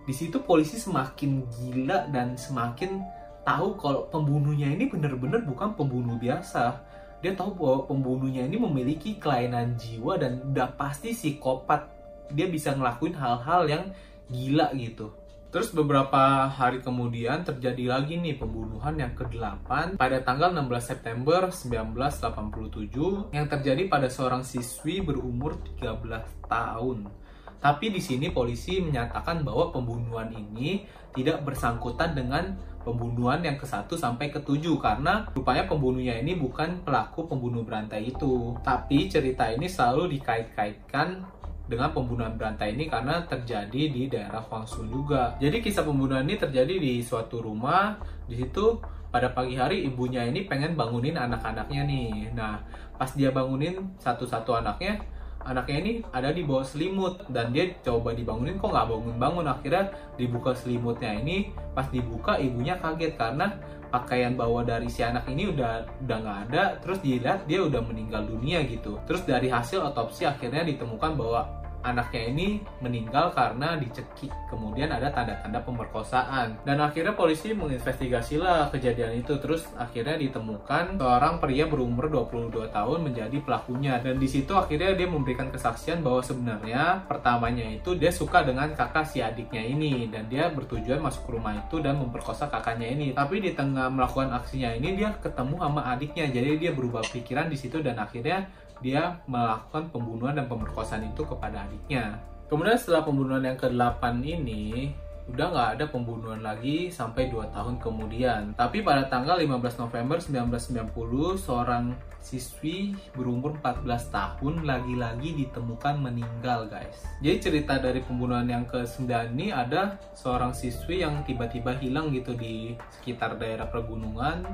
di 0.09 0.17
situ 0.17 0.41
polisi 0.41 0.81
semakin 0.81 1.45
gila 1.53 2.09
dan 2.09 2.33
semakin 2.33 3.05
tahu 3.45 3.77
kalau 3.77 4.09
pembunuhnya 4.09 4.73
ini 4.73 4.89
benar-benar 4.89 5.45
bukan 5.45 5.77
pembunuh 5.77 6.17
biasa. 6.17 6.81
Dia 7.21 7.37
tahu 7.37 7.53
bahwa 7.61 7.85
pembunuhnya 7.85 8.49
ini 8.49 8.57
memiliki 8.57 9.21
kelainan 9.21 9.77
jiwa 9.77 10.17
dan 10.17 10.41
udah 10.49 10.73
pasti 10.81 11.13
psikopat. 11.13 11.93
Dia 12.33 12.49
bisa 12.49 12.73
ngelakuin 12.73 13.21
hal-hal 13.21 13.69
yang 13.69 13.85
gila 14.33 14.73
gitu. 14.81 15.13
Terus 15.49 15.73
beberapa 15.77 16.49
hari 16.49 16.81
kemudian 16.81 17.45
terjadi 17.45 17.93
lagi 17.93 18.17
nih 18.17 18.37
pembunuhan 18.37 18.97
yang 18.97 19.13
ke-8 19.13 19.97
pada 20.01 20.21
tanggal 20.25 20.53
16 20.53 20.89
September 20.93 21.53
1987 21.53 23.33
yang 23.33 23.45
terjadi 23.49 23.83
pada 23.89 24.09
seorang 24.09 24.41
siswi 24.41 25.05
berumur 25.05 25.57
13 25.77 26.49
tahun. 26.49 27.28
Tapi 27.59 27.91
di 27.91 27.99
sini 27.99 28.31
polisi 28.31 28.79
menyatakan 28.79 29.43
bahwa 29.43 29.75
pembunuhan 29.75 30.31
ini 30.31 30.87
tidak 31.11 31.43
bersangkutan 31.43 32.15
dengan 32.15 32.55
pembunuhan 32.87 33.43
yang 33.43 33.59
ke-1 33.59 33.91
sampai 33.99 34.31
ke-7 34.31 34.65
karena 34.79 35.27
rupanya 35.35 35.67
pembunuhnya 35.67 36.17
ini 36.23 36.39
bukan 36.39 36.87
pelaku 36.87 37.27
pembunuh 37.27 37.67
berantai 37.67 38.15
itu. 38.15 38.55
Tapi 38.63 39.11
cerita 39.11 39.51
ini 39.51 39.67
selalu 39.67 40.17
dikait-kaitkan 40.17 41.27
dengan 41.69 41.93
pembunuhan 41.93 42.33
berantai 42.41 42.73
ini 42.73 42.89
karena 42.89 43.21
terjadi 43.29 43.93
di 43.93 44.09
daerah 44.09 44.41
Huangsu 44.41 44.89
juga. 44.89 45.37
Jadi 45.37 45.61
kisah 45.61 45.85
pembunuhan 45.85 46.25
ini 46.25 46.41
terjadi 46.41 46.81
di 46.81 47.05
suatu 47.05 47.45
rumah. 47.45 48.01
Di 48.25 48.41
situ 48.41 48.81
pada 49.13 49.33
pagi 49.37 49.57
hari 49.57 49.85
ibunya 49.85 50.25
ini 50.25 50.49
pengen 50.49 50.73
bangunin 50.77 51.17
anak-anaknya 51.17 51.85
nih. 51.85 52.33
Nah, 52.33 52.61
pas 52.97 53.13
dia 53.13 53.29
bangunin 53.33 53.77
satu-satu 54.01 54.65
anaknya, 54.65 54.97
anaknya 55.45 55.77
ini 55.83 55.93
ada 56.11 56.31
di 56.35 56.43
bawah 56.43 56.67
selimut 56.67 57.23
dan 57.31 57.55
dia 57.55 57.75
coba 57.83 58.15
dibangunin 58.15 58.59
kok 58.59 58.71
nggak 58.71 58.89
bangun-bangun? 58.89 59.47
Akhirnya 59.47 59.85
dibuka 60.19 60.55
selimutnya 60.55 61.15
ini 61.19 61.51
pas 61.75 61.87
dibuka 61.91 62.39
ibunya 62.39 62.79
kaget 62.79 63.15
karena 63.15 63.59
pakaian 63.89 64.37
bawah 64.37 64.63
dari 64.63 64.93
si 64.93 65.01
anak 65.01 65.25
ini 65.33 65.51
udah 65.51 65.85
udah 66.05 66.19
nggak 66.23 66.39
ada. 66.51 66.65
Terus 66.85 66.99
dilihat 67.01 67.49
dia 67.49 67.65
udah 67.65 67.83
meninggal 67.83 68.25
dunia 68.29 68.63
gitu. 68.69 69.01
Terus 69.09 69.25
dari 69.25 69.49
hasil 69.51 69.83
otopsi 69.83 70.29
akhirnya 70.29 70.63
ditemukan 70.65 71.13
bahwa 71.17 71.58
anaknya 71.83 72.23
ini 72.31 72.49
meninggal 72.83 73.31
karena 73.33 73.79
dicekik 73.79 74.31
kemudian 74.51 74.91
ada 74.91 75.13
tanda-tanda 75.13 75.63
pemerkosaan. 75.63 76.59
Dan 76.67 76.83
akhirnya 76.83 77.15
polisi 77.15 77.55
menginvestigasi 77.55 78.41
lah 78.41 78.69
kejadian 78.73 79.23
itu. 79.23 79.39
Terus 79.39 79.69
akhirnya 79.79 80.19
ditemukan 80.19 80.99
seorang 80.99 81.39
pria 81.39 81.69
berumur 81.71 82.11
22 82.11 82.71
tahun 82.73 82.99
menjadi 83.07 83.37
pelakunya. 83.43 84.01
Dan 84.03 84.19
di 84.19 84.29
situ 84.29 84.55
akhirnya 84.57 84.95
dia 84.99 85.09
memberikan 85.09 85.53
kesaksian 85.55 86.03
bahwa 86.03 86.21
sebenarnya 86.25 87.07
pertamanya 87.07 87.67
itu 87.69 87.95
dia 87.95 88.11
suka 88.11 88.43
dengan 88.43 88.73
kakak 88.75 89.07
si 89.07 89.23
adiknya 89.23 89.63
ini. 89.63 90.11
Dan 90.11 90.27
dia 90.27 90.51
bertujuan 90.51 90.99
masuk 90.99 91.29
ke 91.29 91.31
rumah 91.37 91.55
itu 91.55 91.79
dan 91.79 92.01
memperkosa 92.01 92.51
kakaknya 92.51 92.89
ini. 92.91 93.15
Tapi 93.15 93.39
di 93.39 93.55
tengah 93.55 93.91
melakukan 93.93 94.35
aksinya 94.35 94.75
ini 94.75 94.99
dia 94.99 95.15
ketemu 95.19 95.61
sama 95.63 95.83
adiknya. 95.95 96.27
Jadi 96.29 96.59
dia 96.59 96.73
berubah 96.75 97.05
pikiran 97.07 97.47
di 97.47 97.57
situ 97.57 97.81
dan 97.81 98.01
akhirnya 98.01 98.49
dia 98.85 99.19
melakukan 99.27 99.91
pembunuhan 99.91 100.37
dan 100.39 100.47
pemerkosaan 100.47 101.07
itu 101.07 101.23
kepada 101.27 101.67
adiknya. 101.67 102.19
Kemudian 102.49 102.81
setelah 102.81 103.05
pembunuhan 103.05 103.45
yang 103.45 103.59
ke-8 103.61 104.25
ini, 104.25 104.97
udah 105.29 105.47
nggak 105.53 105.71
ada 105.77 105.85
pembunuhan 105.93 106.41
lagi 106.41 106.89
sampai 106.89 107.29
2 107.29 107.53
tahun 107.53 107.77
kemudian. 107.77 108.57
Tapi 108.57 108.81
pada 108.81 109.05
tanggal 109.13 109.37
15 109.37 109.85
November 109.85 110.17
1990, 110.17 111.37
seorang 111.37 111.93
siswi 112.19 112.97
berumur 113.13 113.57
14 113.61 113.89
tahun 114.11 114.55
lagi-lagi 114.65 115.37
ditemukan 115.45 116.01
meninggal 116.01 116.67
guys. 116.69 117.05
Jadi 117.21 117.37
cerita 117.41 117.77
dari 117.79 118.01
pembunuhan 118.05 118.49
yang 118.49 118.65
ke-9 118.69 119.05
ini 119.37 119.53
ada 119.53 119.97
seorang 120.13 120.53
siswi 120.53 121.05
yang 121.05 121.23
tiba-tiba 121.25 121.77
hilang 121.79 122.11
gitu 122.13 122.35
di 122.35 122.75
sekitar 123.01 123.37
daerah 123.37 123.69
pergunungan. 123.69 124.45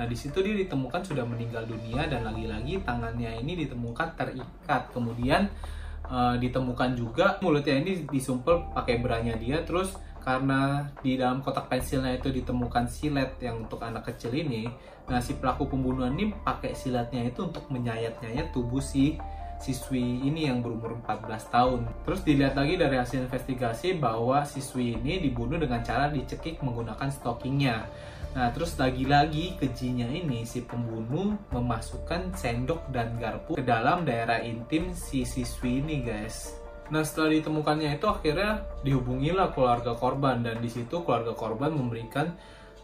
Nah 0.00 0.08
di 0.08 0.16
situ 0.16 0.40
dia 0.40 0.56
ditemukan 0.56 1.04
sudah 1.04 1.28
meninggal 1.28 1.68
dunia 1.68 2.08
dan 2.08 2.24
lagi-lagi 2.24 2.80
tangannya 2.80 3.36
ini 3.44 3.68
ditemukan 3.68 4.16
terikat. 4.16 4.88
Kemudian 4.96 5.44
uh, 6.08 6.40
ditemukan 6.40 6.96
juga 6.96 7.36
mulutnya 7.44 7.76
ini 7.76 8.08
disumpel 8.08 8.72
pakai 8.72 8.96
beranya 9.04 9.36
dia 9.36 9.60
terus 9.60 9.92
karena 10.24 10.88
di 11.04 11.20
dalam 11.20 11.44
kotak 11.44 11.68
pensilnya 11.68 12.16
itu 12.16 12.32
ditemukan 12.32 12.88
silet 12.88 13.36
yang 13.40 13.64
untuk 13.64 13.80
anak 13.80 14.04
kecil 14.12 14.36
ini 14.36 14.68
nah 15.08 15.16
si 15.16 15.32
pelaku 15.40 15.64
pembunuhan 15.64 16.12
ini 16.12 16.36
pakai 16.44 16.76
siletnya 16.76 17.24
itu 17.24 17.48
untuk 17.48 17.64
menyayat-nyayat 17.72 18.52
tubuh 18.52 18.84
si 18.84 19.16
siswi 19.60 20.24
ini 20.24 20.48
yang 20.48 20.64
berumur 20.64 20.96
14 21.04 21.52
tahun. 21.52 21.80
Terus 22.08 22.24
dilihat 22.24 22.56
lagi 22.56 22.80
dari 22.80 22.96
hasil 22.96 23.28
investigasi 23.28 24.00
bahwa 24.00 24.40
siswi 24.48 24.96
ini 24.96 25.20
dibunuh 25.20 25.60
dengan 25.60 25.84
cara 25.84 26.08
dicekik 26.08 26.64
menggunakan 26.64 27.12
stockingnya. 27.12 27.84
Nah, 28.30 28.54
terus 28.54 28.78
lagi-lagi 28.78 29.58
kejinya 29.58 30.06
ini 30.06 30.46
si 30.46 30.62
pembunuh 30.62 31.34
memasukkan 31.50 32.30
sendok 32.38 32.86
dan 32.94 33.18
garpu 33.18 33.58
ke 33.58 33.64
dalam 33.66 34.06
daerah 34.06 34.38
intim 34.38 34.94
si 34.94 35.26
siswi 35.26 35.82
ini, 35.82 36.06
guys. 36.06 36.54
Nah, 36.94 37.02
setelah 37.02 37.34
ditemukannya 37.34 37.98
itu 37.98 38.06
akhirnya 38.06 38.62
dihubungilah 38.86 39.50
keluarga 39.50 39.98
korban 39.98 40.46
dan 40.46 40.62
di 40.62 40.70
situ 40.70 41.02
keluarga 41.02 41.34
korban 41.34 41.74
memberikan 41.74 42.34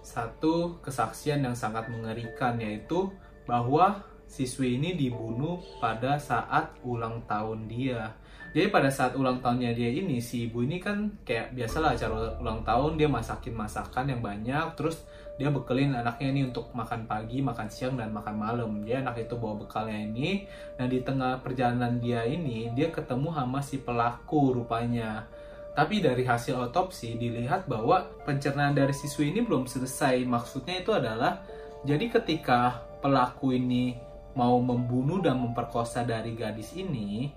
satu 0.02 0.78
kesaksian 0.82 1.42
yang 1.42 1.58
sangat 1.58 1.90
mengerikan 1.90 2.58
yaitu 2.62 3.10
bahwa 3.46 4.02
siswi 4.26 4.78
ini 4.78 4.98
dibunuh 4.98 5.62
pada 5.78 6.18
saat 6.18 6.74
ulang 6.82 7.22
tahun 7.26 7.70
dia. 7.70 8.14
Jadi 8.54 8.72
pada 8.72 8.88
saat 8.88 9.12
ulang 9.18 9.42
tahunnya 9.42 9.74
dia 9.74 9.90
ini 9.90 10.22
si 10.22 10.46
ibu 10.48 10.62
ini 10.62 10.80
kan 10.80 11.12
kayak 11.26 11.52
biasalah 11.52 11.92
acara 11.92 12.40
ulang 12.40 12.62
tahun 12.64 12.96
dia 12.96 13.08
masakin 13.10 13.52
masakan 13.52 14.16
yang 14.16 14.22
banyak 14.22 14.66
terus 14.78 15.04
dia 15.36 15.52
bekelin 15.52 15.92
anaknya 15.92 16.32
ini 16.32 16.48
untuk 16.48 16.72
makan 16.72 17.04
pagi, 17.04 17.44
makan 17.44 17.68
siang 17.68 18.00
dan 18.00 18.08
makan 18.08 18.40
malam. 18.40 18.80
Dia 18.80 19.04
anak 19.04 19.20
itu 19.20 19.36
bawa 19.36 19.60
bekalnya 19.60 20.00
ini. 20.00 20.48
Nah 20.80 20.88
di 20.88 21.04
tengah 21.04 21.44
perjalanan 21.44 22.00
dia 22.00 22.24
ini 22.24 22.72
dia 22.72 22.88
ketemu 22.88 23.36
sama 23.36 23.60
si 23.60 23.76
pelaku 23.76 24.56
rupanya. 24.56 25.28
Tapi 25.76 26.00
dari 26.00 26.24
hasil 26.24 26.56
otopsi 26.56 27.20
dilihat 27.20 27.68
bahwa 27.68 28.08
pencernaan 28.24 28.72
dari 28.72 28.96
siswi 28.96 29.28
ini 29.28 29.44
belum 29.44 29.68
selesai. 29.68 30.24
Maksudnya 30.24 30.80
itu 30.80 30.96
adalah 30.96 31.44
jadi 31.84 32.08
ketika 32.08 32.80
pelaku 33.04 33.52
ini 33.52 33.92
mau 34.32 34.56
membunuh 34.56 35.20
dan 35.20 35.36
memperkosa 35.36 36.00
dari 36.00 36.32
gadis 36.32 36.72
ini, 36.72 37.28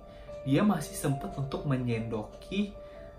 dia 0.47 0.63
masih 0.63 0.95
sempat 0.95 1.35
untuk 1.35 1.67
menyendoki 1.67 2.71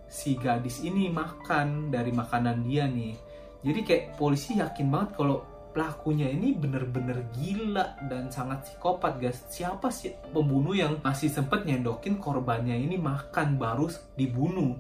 si 0.08 0.40
gadis 0.40 0.80
ini 0.80 1.12
makan 1.12 1.92
dari 1.92 2.10
makanan 2.10 2.64
dia 2.66 2.88
nih 2.88 3.14
jadi 3.61 3.81
kayak 3.85 4.05
polisi 4.16 4.57
yakin 4.57 4.88
banget 4.88 5.11
kalau 5.20 5.44
pelakunya 5.70 6.27
ini 6.31 6.57
bener-bener 6.57 7.31
gila 7.37 7.94
dan 8.11 8.27
sangat 8.33 8.66
psikopat 8.66 9.23
guys. 9.23 9.46
Siapa 9.46 9.88
sih 9.94 10.14
pembunuh 10.35 10.75
yang 10.75 10.99
masih 11.01 11.31
sempet 11.31 11.62
nyendokin 11.62 12.18
korbannya 12.18 12.75
ini 12.75 12.99
makan 12.99 13.61
baru 13.61 13.87
dibunuh? 14.18 14.75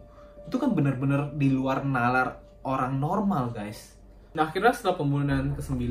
Itu 0.46 0.58
kan 0.58 0.74
bener-bener 0.74 1.30
di 1.36 1.52
luar 1.52 1.86
nalar 1.86 2.42
orang 2.66 2.98
normal 2.98 3.54
guys. 3.54 3.94
Nah 4.34 4.50
akhirnya 4.50 4.74
setelah 4.74 4.98
pembunuhan 4.98 5.54
ke-9 5.58 5.86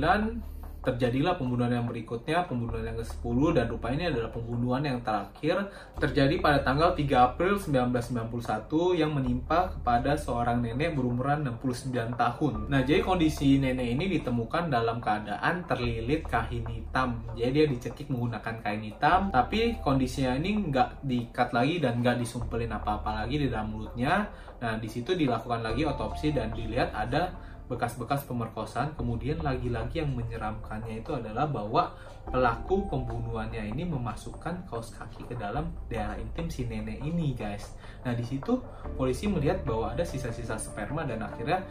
terjadilah 0.79 1.35
pembunuhan 1.35 1.75
yang 1.75 1.87
berikutnya, 1.87 2.47
pembunuhan 2.47 2.87
yang 2.87 2.97
ke-10 3.03 3.39
dan 3.51 3.65
rupanya 3.67 3.97
ini 3.99 4.07
adalah 4.15 4.31
pembunuhan 4.31 4.83
yang 4.87 4.99
terakhir 5.03 5.67
terjadi 5.99 6.39
pada 6.39 6.63
tanggal 6.63 6.95
3 6.95 7.03
April 7.19 7.59
1991 7.59 8.95
yang 8.95 9.11
menimpa 9.11 9.75
kepada 9.75 10.15
seorang 10.15 10.63
nenek 10.63 10.95
berumuran 10.95 11.43
69 11.43 12.15
tahun. 12.15 12.53
Nah, 12.71 12.81
jadi 12.87 13.03
kondisi 13.03 13.59
nenek 13.59 13.99
ini 13.99 14.05
ditemukan 14.19 14.71
dalam 14.71 15.03
keadaan 15.03 15.67
terlilit 15.67 16.23
kain 16.31 16.63
hitam. 16.63 17.27
Jadi 17.35 17.51
dia 17.51 17.65
dicekik 17.67 18.07
menggunakan 18.07 18.55
kain 18.63 18.79
hitam, 18.79 19.35
tapi 19.35 19.75
kondisinya 19.83 20.39
ini 20.39 20.71
nggak 20.71 21.03
diikat 21.03 21.51
lagi 21.51 21.83
dan 21.83 21.99
nggak 21.99 22.23
disumpelin 22.23 22.71
apa-apa 22.71 23.25
lagi 23.25 23.35
di 23.35 23.47
dalam 23.51 23.75
mulutnya. 23.75 24.31
Nah, 24.59 24.75
di 24.79 24.87
situ 24.87 25.15
dilakukan 25.15 25.59
lagi 25.59 25.83
otopsi 25.83 26.31
dan 26.31 26.51
dilihat 26.55 26.91
ada 26.95 27.48
bekas-bekas 27.69 28.25
pemerkosaan 28.25 28.97
kemudian 28.97 29.37
lagi-lagi 29.45 30.01
yang 30.01 30.11
menyeramkannya 30.17 31.05
itu 31.05 31.13
adalah 31.13 31.45
bahwa 31.45 31.93
pelaku 32.29 32.89
pembunuhannya 32.89 33.69
ini 33.69 33.85
memasukkan 33.85 34.65
kaos 34.65 34.93
kaki 34.97 35.29
ke 35.29 35.35
dalam 35.37 35.69
daerah 35.85 36.17
intim 36.17 36.49
si 36.49 36.65
nenek 36.65 37.01
ini 37.01 37.37
guys. 37.37 37.77
Nah 38.05 38.17
di 38.17 38.25
situ 38.25 38.57
polisi 38.97 39.29
melihat 39.29 39.61
bahwa 39.65 39.93
ada 39.93 40.01
sisa-sisa 40.01 40.57
sperma 40.57 41.05
dan 41.05 41.21
akhirnya 41.21 41.61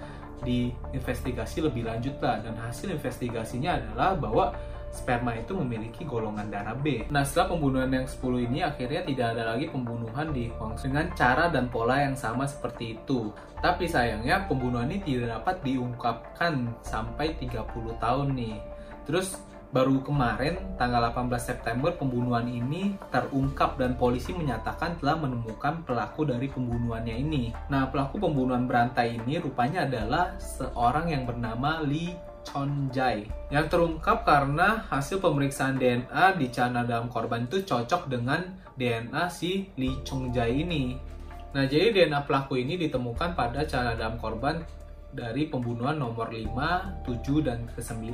diinvestigasi 0.43 1.67
lebih 1.67 1.87
lanjut 1.87 2.19
lah. 2.23 2.43
Dan 2.43 2.55
hasil 2.59 2.95
investigasinya 2.95 3.79
adalah 3.79 4.15
bahwa 4.19 4.55
sperma 4.93 5.37
itu 5.37 5.57
memiliki 5.57 6.05
golongan 6.05 6.49
darah 6.49 6.77
B. 6.77 7.09
Nah, 7.13 7.23
setelah 7.25 7.57
pembunuhan 7.57 7.91
yang 7.93 8.07
10 8.07 8.47
ini 8.49 8.61
akhirnya 8.65 9.03
tidak 9.05 9.27
ada 9.37 9.43
lagi 9.55 9.67
pembunuhan 9.69 10.33
di 10.33 10.49
Huangsu 10.53 10.91
dengan 10.91 11.13
cara 11.15 11.49
dan 11.53 11.69
pola 11.69 12.03
yang 12.03 12.17
sama 12.17 12.45
seperti 12.49 12.99
itu. 13.01 13.33
Tapi 13.59 13.89
sayangnya 13.91 14.47
pembunuhan 14.47 14.89
ini 14.91 15.01
tidak 15.03 15.41
dapat 15.41 15.57
diungkapkan 15.67 16.53
sampai 16.83 17.35
30 17.37 17.65
tahun 17.99 18.29
nih. 18.35 18.57
Terus 19.09 19.49
baru 19.69 20.01
kemarin 20.01 20.81
tanggal 20.81 21.13
18 21.13 21.29
September 21.37 21.93
pembunuhan 21.93 22.49
ini 22.49 22.97
terungkap 23.13 23.77
dan 23.77 24.01
polisi 24.01 24.33
menyatakan 24.33 24.97
telah 24.97 25.21
menemukan 25.21 25.85
pelaku 25.85 26.25
dari 26.25 26.49
pembunuhannya 26.49 27.17
ini. 27.21 27.53
Nah, 27.69 27.93
pelaku 27.93 28.17
pembunuhan 28.17 28.65
berantai 28.65 29.21
ini 29.21 29.37
rupanya 29.37 29.85
adalah 29.85 30.41
seorang 30.41 31.13
yang 31.13 31.29
bernama 31.29 31.85
Lee 31.85 32.17
Chonjai 32.49 33.29
yang 33.53 33.69
terungkap 33.69 34.25
karena 34.25 34.89
hasil 34.89 35.21
pemeriksaan 35.21 35.77
DNA 35.77 36.41
di 36.41 36.49
celana 36.49 36.89
dalam 36.89 37.13
korban 37.13 37.45
itu 37.45 37.61
cocok 37.61 38.09
dengan 38.09 38.41
DNA 38.81 39.29
si 39.29 39.69
Lee 39.77 40.01
Chongjai 40.01 40.65
ini. 40.65 40.97
Nah, 41.53 41.69
jadi 41.69 41.93
DNA 41.93 42.25
pelaku 42.25 42.57
ini 42.57 42.81
ditemukan 42.81 43.37
pada 43.37 43.69
celana 43.69 43.93
dalam 43.97 44.17
korban 44.17 44.65
dari 45.13 45.49
pembunuhan 45.49 45.97
nomor 45.97 46.29
5, 46.33 47.05
7, 47.05 47.45
dan 47.45 47.65
ke-9. 47.73 48.05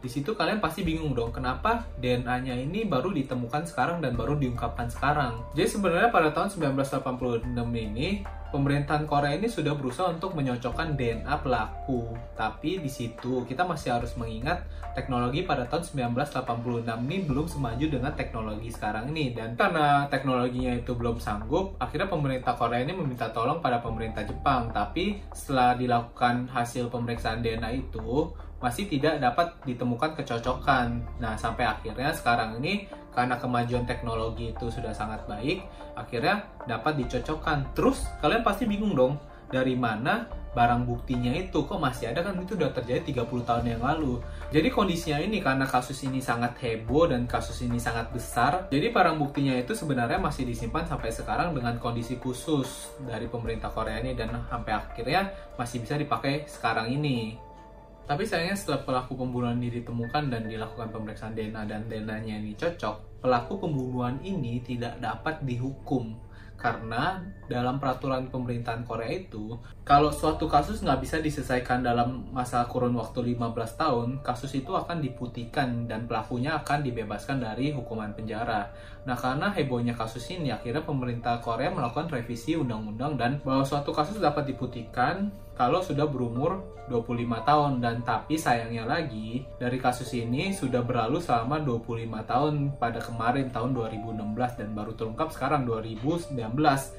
Di 0.00 0.08
situ 0.08 0.32
kalian 0.32 0.64
pasti 0.64 0.80
bingung 0.80 1.12
dong, 1.12 1.28
kenapa 1.28 1.84
DNA-nya 2.00 2.56
ini 2.56 2.88
baru 2.88 3.12
ditemukan 3.12 3.68
sekarang 3.68 4.00
dan 4.00 4.16
baru 4.16 4.40
diungkapkan 4.40 4.88
sekarang. 4.88 5.44
Jadi 5.52 5.76
sebenarnya 5.76 6.08
pada 6.08 6.32
tahun 6.32 6.48
1986 6.48 7.52
ini, 7.68 8.24
pemerintahan 8.50 9.06
Korea 9.06 9.38
ini 9.38 9.46
sudah 9.46 9.78
berusaha 9.78 10.10
untuk 10.10 10.34
menyocokkan 10.34 10.98
DNA 10.98 11.30
pelaku. 11.40 12.14
Tapi 12.34 12.82
di 12.82 12.90
situ 12.90 13.46
kita 13.46 13.62
masih 13.64 13.94
harus 13.94 14.12
mengingat 14.18 14.66
teknologi 14.92 15.46
pada 15.46 15.70
tahun 15.70 16.10
1986 16.10 16.82
ini 17.06 17.16
belum 17.24 17.46
semaju 17.46 17.86
dengan 17.86 18.12
teknologi 18.18 18.68
sekarang 18.74 19.14
ini 19.14 19.32
dan 19.32 19.54
karena 19.54 20.10
teknologinya 20.10 20.74
itu 20.74 20.98
belum 20.98 21.22
sanggup, 21.22 21.78
akhirnya 21.78 22.10
pemerintah 22.10 22.58
Korea 22.58 22.82
ini 22.82 22.92
meminta 22.92 23.30
tolong 23.30 23.62
pada 23.62 23.78
pemerintah 23.78 24.26
Jepang. 24.26 24.74
Tapi 24.74 25.22
setelah 25.30 25.78
dilakukan 25.78 26.50
hasil 26.50 26.90
pemeriksaan 26.90 27.40
DNA 27.40 27.86
itu 27.86 28.34
masih 28.60 28.86
tidak 28.86 29.18
dapat 29.18 29.56
ditemukan 29.64 30.14
kecocokan. 30.20 31.00
Nah, 31.18 31.34
sampai 31.34 31.64
akhirnya 31.64 32.12
sekarang 32.12 32.60
ini 32.60 32.86
karena 33.10 33.40
kemajuan 33.40 33.88
teknologi 33.88 34.54
itu 34.54 34.70
sudah 34.70 34.94
sangat 34.94 35.26
baik, 35.26 35.64
akhirnya 35.98 36.46
dapat 36.68 37.00
dicocokkan. 37.02 37.74
Terus 37.74 38.06
kalian 38.22 38.46
pasti 38.46 38.68
bingung 38.68 38.94
dong, 38.94 39.18
dari 39.50 39.74
mana 39.74 40.30
barang 40.50 40.82
buktinya 40.82 41.30
itu 41.30 41.62
kok 41.62 41.78
masih 41.78 42.10
ada 42.10 42.26
kan 42.26 42.34
itu 42.42 42.58
udah 42.58 42.74
terjadi 42.74 43.22
30 43.22 43.46
tahun 43.46 43.66
yang 43.70 43.82
lalu. 43.82 44.18
Jadi 44.50 44.68
kondisinya 44.70 45.18
ini 45.22 45.38
karena 45.38 45.62
kasus 45.62 46.02
ini 46.02 46.18
sangat 46.18 46.58
heboh 46.58 47.06
dan 47.06 47.26
kasus 47.30 47.62
ini 47.62 47.78
sangat 47.78 48.10
besar, 48.10 48.66
jadi 48.66 48.90
barang 48.90 49.18
buktinya 49.18 49.54
itu 49.54 49.78
sebenarnya 49.78 50.18
masih 50.18 50.46
disimpan 50.46 50.86
sampai 50.86 51.14
sekarang 51.14 51.54
dengan 51.54 51.78
kondisi 51.78 52.18
khusus 52.18 52.90
dari 53.06 53.30
pemerintah 53.30 53.70
Korea 53.70 54.02
ini 54.02 54.18
dan 54.18 54.34
sampai 54.50 54.74
akhirnya 54.74 55.30
masih 55.54 55.86
bisa 55.86 55.94
dipakai 55.94 56.50
sekarang 56.50 56.90
ini. 56.90 57.49
Tapi 58.10 58.26
sayangnya 58.26 58.58
setelah 58.58 58.82
pelaku 58.82 59.22
pembunuhan 59.22 59.54
ini 59.62 59.70
ditemukan 59.78 60.34
dan 60.34 60.50
dilakukan 60.50 60.90
pemeriksaan 60.90 61.30
DNA 61.30 61.62
dan 61.70 61.86
DNA-nya 61.86 62.42
ini 62.42 62.58
cocok, 62.58 63.22
pelaku 63.22 63.62
pembunuhan 63.62 64.18
ini 64.26 64.58
tidak 64.66 64.98
dapat 64.98 65.38
dihukum 65.46 66.18
Karena 66.60 67.22
dalam 67.48 67.80
peraturan 67.80 68.28
pemerintahan 68.28 68.84
Korea 68.84 69.16
itu, 69.16 69.56
kalau 69.80 70.12
suatu 70.12 70.44
kasus 70.44 70.84
nggak 70.84 71.00
bisa 71.00 71.16
diselesaikan 71.16 71.80
dalam 71.80 72.28
masa 72.36 72.68
kurun 72.68 72.92
waktu 73.00 73.32
15 73.32 73.80
tahun, 73.80 74.08
kasus 74.20 74.52
itu 74.52 74.68
akan 74.76 75.00
diputihkan 75.00 75.88
dan 75.88 76.04
pelakunya 76.04 76.60
akan 76.60 76.84
dibebaskan 76.84 77.40
dari 77.40 77.72
hukuman 77.72 78.12
penjara. 78.12 78.68
Nah, 79.08 79.16
karena 79.16 79.48
hebohnya 79.56 79.96
kasus 79.96 80.28
ini, 80.36 80.52
akhirnya 80.52 80.84
pemerintah 80.84 81.40
Korea 81.40 81.72
melakukan 81.72 82.12
revisi 82.12 82.52
undang-undang 82.60 83.16
dan 83.16 83.40
bahwa 83.40 83.64
suatu 83.64 83.96
kasus 83.96 84.20
dapat 84.20 84.52
diputihkan 84.52 85.32
kalau 85.60 85.84
sudah 85.84 86.08
berumur 86.08 86.64
25 86.88 87.20
tahun 87.44 87.72
dan 87.84 88.00
tapi 88.00 88.40
sayangnya 88.40 88.88
lagi 88.88 89.44
dari 89.60 89.76
kasus 89.76 90.08
ini 90.16 90.56
sudah 90.56 90.80
berlalu 90.80 91.20
selama 91.20 91.60
25 91.60 92.08
tahun 92.24 92.54
pada 92.80 92.96
kemarin 93.04 93.52
tahun 93.52 93.76
2016 93.76 94.56
dan 94.56 94.68
baru 94.72 94.96
terungkap 94.96 95.28
sekarang 95.36 95.68
2019. 95.68 96.32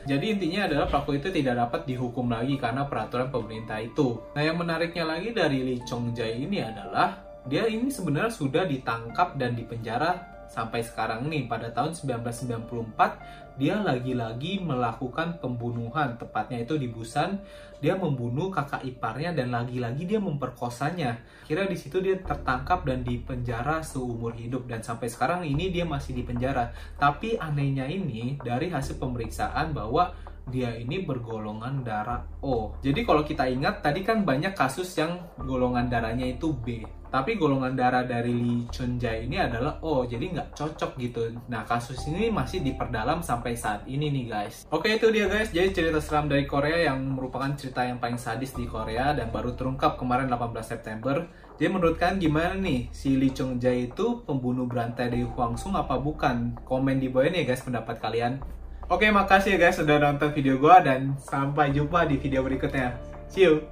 Jadi 0.05 0.25
intinya 0.29 0.69
adalah 0.69 0.85
pelaku 0.93 1.17
itu 1.17 1.33
tidak 1.33 1.57
dapat 1.57 1.89
dihukum 1.89 2.29
lagi 2.29 2.55
karena 2.61 2.85
peraturan 2.85 3.33
pemerintah 3.33 3.81
itu. 3.81 4.21
Nah, 4.37 4.45
yang 4.45 4.61
menariknya 4.61 5.09
lagi 5.09 5.33
dari 5.33 5.65
Lee 5.65 5.81
Chong 5.81 6.13
Jae 6.13 6.37
ini 6.37 6.61
adalah 6.61 7.17
dia 7.49 7.65
ini 7.65 7.89
sebenarnya 7.89 8.29
sudah 8.29 8.69
ditangkap 8.69 9.33
dan 9.41 9.57
dipenjara 9.57 10.30
sampai 10.51 10.83
sekarang 10.83 11.31
nih 11.31 11.47
pada 11.47 11.71
tahun 11.71 11.95
1994 11.95 13.55
dia 13.55 13.79
lagi-lagi 13.79 14.59
melakukan 14.63 15.39
pembunuhan. 15.39 16.19
Tepatnya 16.19 16.63
itu 16.63 16.75
di 16.75 16.91
Busan 16.91 17.39
dia 17.81 17.97
membunuh 17.97 18.53
kakak 18.53 18.83
iparnya 18.85 19.33
dan 19.33 19.51
lagi-lagi 19.51 20.03
dia 20.05 20.19
memperkosanya. 20.19 21.23
Kira 21.47 21.65
di 21.65 21.75
situ 21.79 22.03
dia 22.03 22.19
tertangkap 22.19 22.83
dan 22.83 23.01
dipenjara 23.05 23.83
seumur 23.85 24.35
hidup. 24.35 24.67
Dan 24.67 24.83
sampai 24.83 25.07
sekarang 25.07 25.47
ini 25.47 25.71
dia 25.71 25.87
masih 25.87 26.15
di 26.15 26.23
penjara. 26.23 26.71
Tapi 26.99 27.39
anehnya 27.39 27.87
ini 27.89 28.39
dari 28.39 28.71
hasil 28.71 28.99
pemeriksaan 29.01 29.71
bahwa 29.75 30.13
dia 30.49 30.73
ini 30.73 31.05
bergolongan 31.05 31.85
darah 31.85 32.25
O. 32.41 32.73
Jadi 32.81 33.05
kalau 33.05 33.21
kita 33.21 33.45
ingat 33.45 33.85
tadi 33.85 34.01
kan 34.01 34.25
banyak 34.25 34.57
kasus 34.57 34.89
yang 34.97 35.21
golongan 35.37 35.91
darahnya 35.91 36.25
itu 36.25 36.55
B. 36.55 36.81
Tapi 37.11 37.35
golongan 37.35 37.75
darah 37.75 38.07
dari 38.07 38.31
Lee 38.31 38.63
Chun 38.71 38.95
Jae 38.95 39.27
ini 39.27 39.35
adalah 39.35 39.83
O, 39.83 40.07
jadi 40.07 40.31
nggak 40.31 40.55
cocok 40.55 40.95
gitu. 40.95 41.27
Nah 41.51 41.67
kasus 41.67 42.07
ini 42.07 42.31
masih 42.31 42.63
diperdalam 42.63 43.19
sampai 43.19 43.51
saat 43.51 43.83
ini 43.83 44.07
nih 44.07 44.31
guys. 44.31 44.63
Oke 44.71 44.95
itu 44.95 45.11
dia 45.11 45.27
guys, 45.27 45.51
jadi 45.51 45.75
cerita 45.75 45.99
seram 45.99 46.31
dari 46.31 46.47
Korea 46.47 46.87
yang 46.87 47.03
merupakan 47.03 47.51
cerita 47.59 47.83
yang 47.83 47.99
paling 47.99 48.15
sadis 48.15 48.55
di 48.55 48.63
Korea 48.63 49.11
dan 49.11 49.27
baru 49.27 49.51
terungkap 49.59 49.99
kemarin 49.99 50.31
18 50.31 50.63
September. 50.63 51.27
Jadi 51.59 51.67
menurut 51.67 51.99
kalian 51.99 52.17
gimana 52.23 52.55
nih, 52.55 52.87
si 52.95 53.19
Lee 53.19 53.35
Chung 53.35 53.59
Jae 53.59 53.91
itu 53.91 54.23
pembunuh 54.23 54.63
berantai 54.63 55.11
dari 55.11 55.27
Hwang 55.27 55.59
Sung 55.59 55.75
apa 55.75 55.99
bukan? 55.99 56.63
Komen 56.63 57.03
di 57.03 57.11
bawah 57.11 57.27
ini 57.27 57.43
ya 57.43 57.51
guys 57.51 57.67
pendapat 57.67 57.99
kalian. 57.99 58.39
Oke, 58.91 59.07
makasih 59.07 59.55
ya 59.55 59.71
guys 59.71 59.79
sudah 59.79 60.03
nonton 60.03 60.35
video 60.35 60.59
gue 60.59 60.75
dan 60.83 61.15
sampai 61.23 61.71
jumpa 61.71 62.03
di 62.11 62.19
video 62.19 62.43
berikutnya. 62.43 62.99
See 63.31 63.47
you! 63.47 63.63